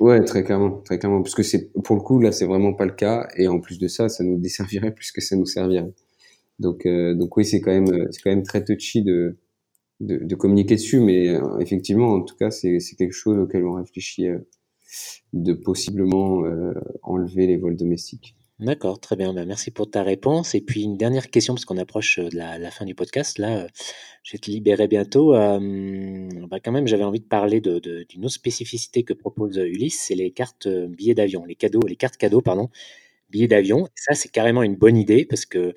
[0.00, 2.84] Ouais, très clairement, très clairement, parce que c'est pour le coup là, c'est vraiment pas
[2.84, 5.92] le cas, et en plus de ça, ça nous desservirait plus que ça nous servirait.
[6.58, 9.38] Donc, euh, donc oui, c'est quand même, c'est quand même très touchy de,
[10.00, 13.64] de, de communiquer dessus, mais euh, effectivement, en tout cas, c'est, c'est quelque chose auquel
[13.64, 14.38] on réfléchit euh,
[15.32, 16.44] de possiblement
[17.02, 18.36] enlever les vols domestiques.
[18.64, 19.34] D'accord, très bien.
[19.34, 20.54] Bah, merci pour ta réponse.
[20.54, 23.38] Et puis une dernière question, parce qu'on approche de la, fin du podcast.
[23.38, 23.66] Là,
[24.22, 25.32] je vais te libérer bientôt.
[25.32, 30.30] bah, quand même, j'avais envie de parler d'une autre spécificité que propose Ulysse, c'est les
[30.30, 32.70] cartes billets d'avion, les cadeaux, les cartes cadeaux, pardon,
[33.28, 33.88] billets d'avion.
[33.94, 35.74] Ça, c'est carrément une bonne idée parce que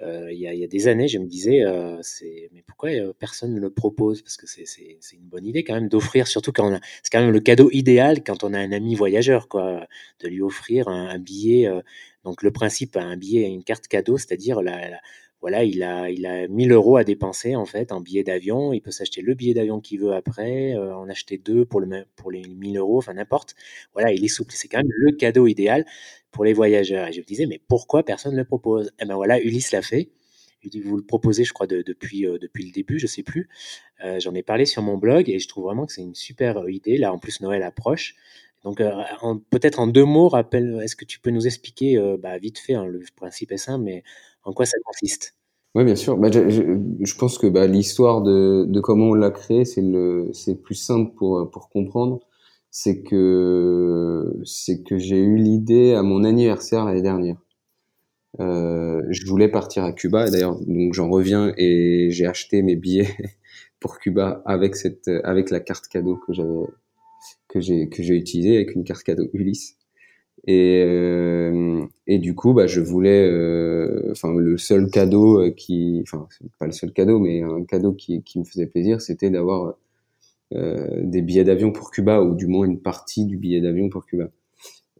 [0.00, 1.64] il y, a, des années, je me disais,
[2.02, 4.22] c'est mais pourquoi personne ne le propose?
[4.22, 7.40] Parce que c'est une bonne idée quand même d'offrir, surtout quand c'est quand même le
[7.40, 9.86] cadeau idéal quand on a un ami voyageur, quoi,
[10.20, 11.68] de lui offrir un, billet.
[12.24, 15.00] donc le principe, un billet, une carte cadeau, c'est-à-dire la
[15.40, 18.72] voilà, il a, il a 1000 euros à dépenser en fait en billet d'avion.
[18.72, 22.04] Il peut s'acheter le billet d'avion qu'il veut après, euh, en acheter deux pour, le,
[22.16, 23.54] pour les 1000 euros, enfin n'importe.
[23.92, 24.52] Voilà, il est souple.
[24.54, 25.84] C'est quand même le cadeau idéal
[26.32, 27.06] pour les voyageurs.
[27.08, 28.90] Et je me disais, mais pourquoi personne ne le propose?
[29.00, 30.10] Eh ben voilà, Ulysse l'a fait.
[30.84, 33.48] Vous le proposez, je crois, depuis, euh, depuis le début, je sais plus.
[34.04, 36.68] Euh, j'en ai parlé sur mon blog et je trouve vraiment que c'est une super
[36.68, 36.98] idée.
[36.98, 38.16] Là, en plus, Noël approche.
[38.64, 38.82] Donc,
[39.50, 42.84] peut-être en deux mots, rappelle, est-ce que tu peux nous expliquer, bah, vite fait, hein,
[42.86, 44.02] le principe est simple, mais
[44.48, 45.34] en quoi ça consiste?
[45.74, 46.16] Oui, bien sûr.
[46.16, 50.30] Bah, je, je, pense que bah, l'histoire de, de, comment on l'a créé, c'est le,
[50.32, 52.20] c'est plus simple pour, pour comprendre.
[52.70, 57.36] C'est que, c'est que j'ai eu l'idée à mon anniversaire l'année dernière.
[58.40, 63.08] Euh, je voulais partir à Cuba, d'ailleurs, donc j'en reviens et j'ai acheté mes billets
[63.80, 66.66] pour Cuba avec cette, avec la carte cadeau que j'avais,
[67.48, 69.77] que j'ai, que j'ai utilisée avec une carte cadeau Ulysse.
[70.46, 76.00] Et, euh, et du coup, bah, je voulais, euh, enfin, le seul cadeau euh, qui,
[76.02, 76.26] enfin,
[76.58, 79.74] pas le seul cadeau, mais un cadeau qui, qui me faisait plaisir, c'était d'avoir
[80.54, 84.06] euh, des billets d'avion pour Cuba, ou du moins une partie du billet d'avion pour
[84.06, 84.30] Cuba.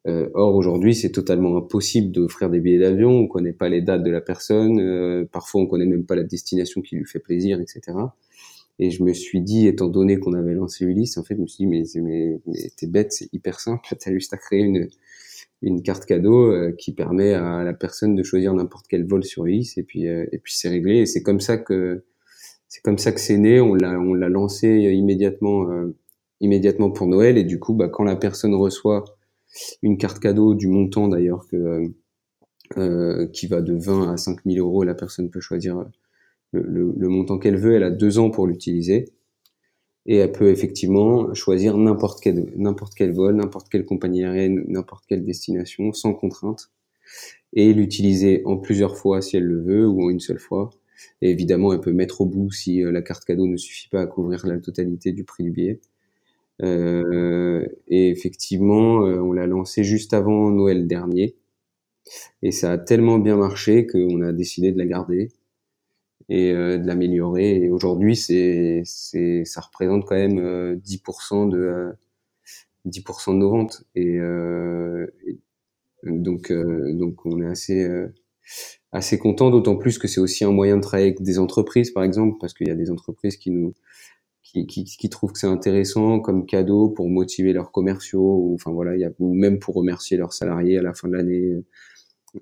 [0.06, 3.10] Euh, or, aujourd'hui, c'est totalement impossible d'offrir des billets d'avion.
[3.10, 5.26] On connaît pas les dates de la personne.
[5.32, 7.96] parfois, on connaît même pas la destination qui lui fait plaisir, etc.
[8.78, 11.46] Et je me suis dit, étant donné qu'on avait lancé Ulysse, en fait, je me
[11.46, 13.82] suis dit, mais, mais, mais t'es bête, c'est hyper simple.
[14.00, 14.88] T'as juste à créer une,
[15.62, 19.46] une carte cadeau euh, qui permet à la personne de choisir n'importe quel vol sur
[19.46, 20.98] Ulysse et puis euh, et puis c'est réglé.
[20.98, 22.04] Et c'est comme ça que
[22.68, 23.60] c'est comme ça que c'est né.
[23.60, 25.96] On l'a on l'a lancé immédiatement euh,
[26.40, 27.38] immédiatement pour Noël.
[27.38, 29.04] Et du coup bah quand la personne reçoit
[29.82, 31.92] une carte cadeau du montant d'ailleurs que
[33.32, 35.86] qui va de 20 à 5000 euros la personne peut choisir
[36.52, 37.74] le montant qu'elle veut.
[37.74, 39.06] Elle a deux ans pour l'utiliser
[40.08, 45.04] et elle peut effectivement choisir n'importe quel n'importe quel vol, n'importe quelle compagnie aérienne, n'importe
[45.06, 46.70] quelle destination sans contrainte
[47.52, 50.70] et l'utiliser en plusieurs fois si elle le veut ou en une seule fois.
[51.22, 54.00] Et évidemment, elle peut mettre au bout si euh, la carte cadeau ne suffit pas
[54.00, 55.80] à couvrir la totalité du prix du billet.
[56.62, 61.36] Euh, et effectivement, euh, on l'a lancé juste avant Noël dernier.
[62.42, 65.28] Et ça a tellement bien marché qu'on a décidé de la garder
[66.28, 67.56] et euh, de l'améliorer.
[67.56, 70.38] Et aujourd'hui, c'est, c'est, ça représente quand même
[70.76, 71.92] 10% euh,
[72.84, 73.84] de 10% de nos ventes.
[73.94, 75.06] Et, euh,
[76.04, 77.88] donc, donc on est assez
[78.92, 82.04] assez content, d'autant plus que c'est aussi un moyen de travailler avec des entreprises, par
[82.04, 83.74] exemple, parce qu'il y a des entreprises qui nous
[84.42, 88.70] qui, qui, qui trouvent que c'est intéressant comme cadeau pour motiver leurs commerciaux, ou enfin
[88.70, 91.52] voilà, il y a, ou même pour remercier leurs salariés à la fin de l'année.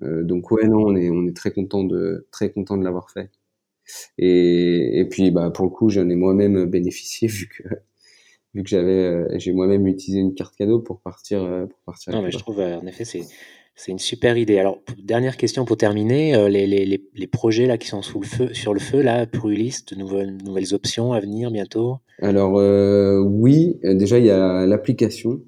[0.03, 3.11] Euh, donc ouais, non, on est on est très content de très content de l'avoir
[3.11, 3.31] fait.
[4.17, 7.63] Et, et puis, bah, pour le coup, j'en ai moi-même bénéficié vu que
[8.57, 12.13] vu que j'avais, euh, j'ai moi-même utilisé une carte cadeau pour partir euh, pour partir.
[12.13, 13.21] Non, mais je trouve, euh, en effet, c'est
[13.75, 14.57] c'est une super idée.
[14.57, 18.51] Alors, dernière question pour terminer, les, les, les, projets là qui sont sous le feu,
[18.51, 21.97] sur le feu là pour Ulysse, de nouvelles, nouvelles options à venir bientôt?
[22.19, 22.53] Alors
[23.23, 25.41] oui, déjà il y a l'application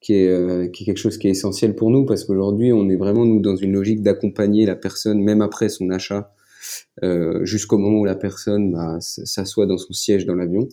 [0.00, 2.96] qui est, qui est quelque chose qui est essentiel pour nous parce qu'aujourd'hui on est
[2.96, 6.32] vraiment nous dans une logique d'accompagner la personne même après son achat
[7.02, 10.68] euh, jusqu'au moment où la personne bah, s'assoit dans son siège dans l'avion.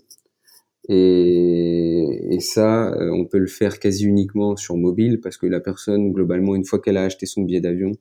[0.87, 5.59] Et, et, ça, euh, on peut le faire quasi uniquement sur mobile parce que la
[5.59, 7.93] personne, globalement, une fois qu'elle a acheté son billet d'avion,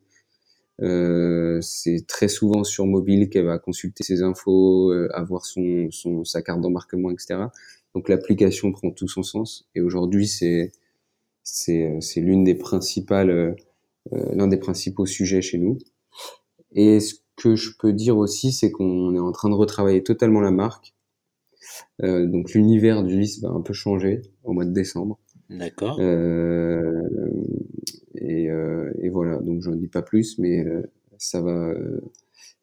[0.83, 6.25] euh, c'est très souvent sur mobile qu'elle va consulter ses infos, euh, avoir son, son,
[6.25, 7.37] sa carte d'embarquement, etc.
[7.95, 9.69] Donc l'application prend tout son sens.
[9.75, 10.73] Et aujourd'hui, c'est
[11.45, 13.55] c'est l'une des principales,
[14.11, 15.79] l'un des principaux sujets chez nous.
[16.73, 20.41] Et ce que je peux dire aussi, c'est qu'on est en train de retravailler totalement
[20.41, 20.95] la marque.
[22.03, 25.19] Euh, donc l'univers du lys va un peu changer au mois de décembre.
[25.51, 25.99] D'accord.
[26.01, 27.03] Euh,
[28.15, 30.65] et, euh, et, voilà, donc j'en dis pas plus, mais
[31.19, 31.75] ça va,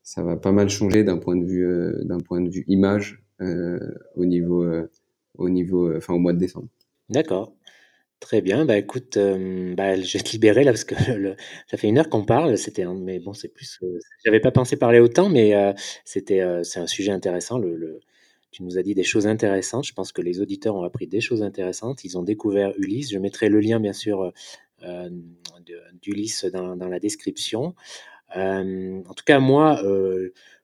[0.04, 3.24] ça va pas mal changer d'un point de vue, d'un point de vue image
[4.16, 4.66] au niveau,
[5.38, 6.68] au niveau, enfin au mois de décembre.
[7.10, 7.54] D'accord.
[8.22, 10.94] Très bien, bah écoute, euh, bah, je vais te libérer là parce que
[11.68, 12.56] ça fait une heure qu'on parle.
[12.56, 13.80] C'était, mais bon, c'est plus.
[13.82, 15.74] Euh, j'avais pas pensé parler autant, mais euh,
[16.06, 17.60] c'était, c'est un sujet intéressant.
[18.52, 19.86] Tu nous as dit des choses intéressantes.
[19.86, 22.04] Je pense que les auditeurs ont appris des choses intéressantes.
[22.04, 23.12] Ils ont découvert Ulysse.
[23.12, 24.32] Je mettrai le lien, bien sûr,
[26.04, 27.74] d'Ulysse dans, dans, la description.
[28.36, 29.82] en tout cas, moi,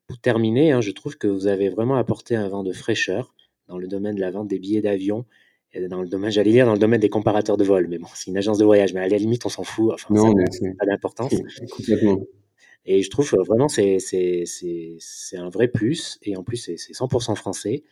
[0.05, 3.34] pour terminer, hein, je trouve que vous avez vraiment apporté un vent de fraîcheur
[3.68, 5.26] dans le domaine de la vente des billets d'avion
[5.89, 8.32] dans le domaine, j'allais dire dans le domaine des comparateurs de vol, mais bon, c'est
[8.32, 9.91] une agence de voyage, mais à la limite, on s'en fout.
[9.93, 11.34] Enfin, non, ça n'a pas d'importance.
[12.89, 16.18] Et je trouve vraiment c'est c'est un vrai plus.
[16.24, 17.84] Et en plus, c'est 100% français.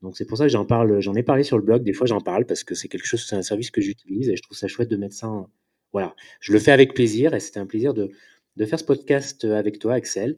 [0.00, 1.82] Donc c'est pour ça que j'en parle, j'en ai parlé sur le blog.
[1.82, 4.36] Des fois, j'en parle parce que c'est quelque chose, c'est un service que j'utilise et
[4.36, 5.28] je trouve ça chouette de mettre ça.
[5.28, 5.48] En...
[5.92, 8.10] Voilà, je le fais avec plaisir et c'était un plaisir de,
[8.56, 10.36] de faire ce podcast avec toi, Axel.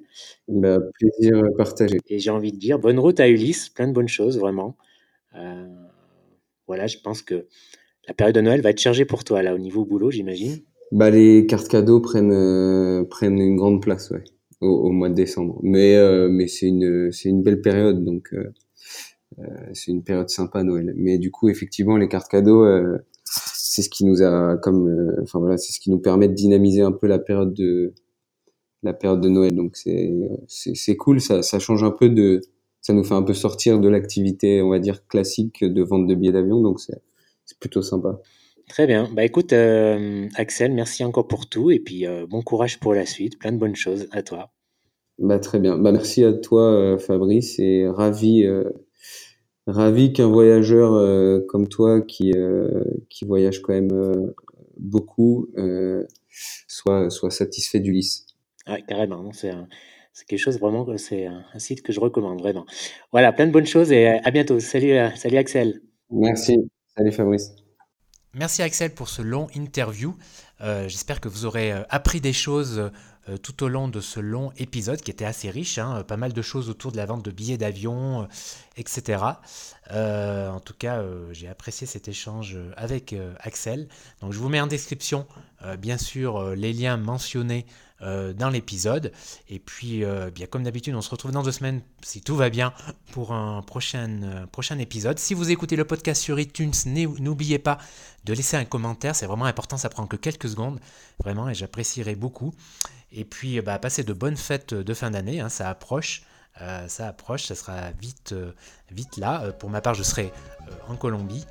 [0.49, 1.99] Bah, plaisir partagé.
[2.09, 4.77] Et j'ai envie de dire bonne route à Ulysse, plein de bonnes choses, vraiment.
[5.35, 5.67] Euh,
[6.67, 7.47] voilà, je pense que
[8.09, 10.59] la période de Noël va être chargée pour toi, là, au niveau boulot, j'imagine.
[10.93, 14.23] Bah, les cartes cadeaux prennent, euh, prennent une grande place, ouais,
[14.61, 15.59] au, mois de décembre.
[15.63, 18.35] Mais, euh, mais c'est une, c'est une belle période, donc
[19.73, 20.95] c'est une période sympa, Noël.
[20.97, 22.65] Mais du coup, effectivement, les cartes cadeaux,
[23.25, 26.83] c'est ce qui nous a, comme, enfin voilà, c'est ce qui nous permet de dynamiser
[26.83, 27.93] un peu la période de,
[28.83, 29.55] la période de Noël.
[29.55, 30.13] Donc c'est
[30.47, 32.41] c'est cool, ça, ça change un peu de,
[32.87, 36.15] ça nous fait un peu sortir de l'activité, on va dire classique de vente de
[36.15, 36.61] billets d'avion.
[36.61, 38.21] Donc c'est plutôt sympa.
[38.69, 39.09] Très bien.
[39.13, 43.05] Bah écoute, euh, Axel, merci encore pour tout et puis euh, bon courage pour la
[43.05, 43.41] suite.
[43.41, 44.53] Plein de bonnes choses à toi.
[45.19, 45.77] Bah très bien.
[45.79, 48.47] Bah merci à toi, euh, Fabrice, et ravi,
[49.67, 52.33] ravi qu'un voyageur comme toi qui
[53.11, 54.33] qui voyage quand même
[54.79, 55.49] beaucoup
[56.69, 58.27] soit soit satisfait d'Ulysse.
[58.65, 59.51] Ah, carrément, c'est
[60.25, 62.65] quelque chose vraiment, c'est un, site que je recommande vraiment.
[63.13, 64.61] Voilà, plein de bonnes choses et à bientôt.
[64.61, 65.81] Salut, euh, salut Axel.
[66.11, 66.71] Merci.
[66.97, 67.53] Salut Fabrice.
[68.33, 70.15] Merci Axel pour ce long interview.
[70.61, 72.91] Euh, j'espère que vous aurez euh, appris des choses
[73.43, 76.43] tout au long de ce long épisode qui était assez riche, hein, pas mal de
[76.43, 78.29] choses autour de la vente de billets d'avion,
[78.77, 79.21] etc.
[79.91, 81.03] en tout cas,
[81.33, 83.89] j'ai apprécié cet échange avec Axel.
[84.21, 85.27] Donc je vous mets en description,
[85.77, 87.67] bien sûr, les liens mentionnés
[88.03, 89.11] euh, dans l'épisode.
[89.49, 92.51] Et puis, euh, bien comme d'habitude, on se retrouve dans deux semaines, si tout va
[92.51, 92.75] bien,
[93.13, 95.19] pour un prochain, euh, prochain épisode.
[95.19, 97.79] Si vous écoutez le podcast sur iTunes, n'oubliez pas
[98.25, 99.17] de laisser un commentaire.
[99.17, 100.79] C'est vraiment important, ça prend que quelques secondes,
[101.25, 102.53] vraiment, et j'apprécierai beaucoup.
[103.13, 106.21] Et puis, bah, passez de bonnes fêtes de fin d'année, hein, ça approche.
[106.89, 108.35] ça approche, ça sera vite,
[108.91, 109.53] vite là.
[109.53, 110.33] pour ma part, je serai
[110.89, 111.47] en Colombie.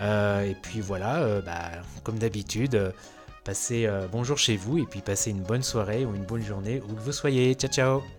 [0.00, 1.70] et puis voilà, bah,
[2.04, 2.92] comme d'habitude,
[3.44, 6.80] Passez euh, bonjour chez vous et puis passez une bonne soirée ou une bonne journée
[6.80, 7.54] où que vous soyez.
[7.54, 8.17] Ciao ciao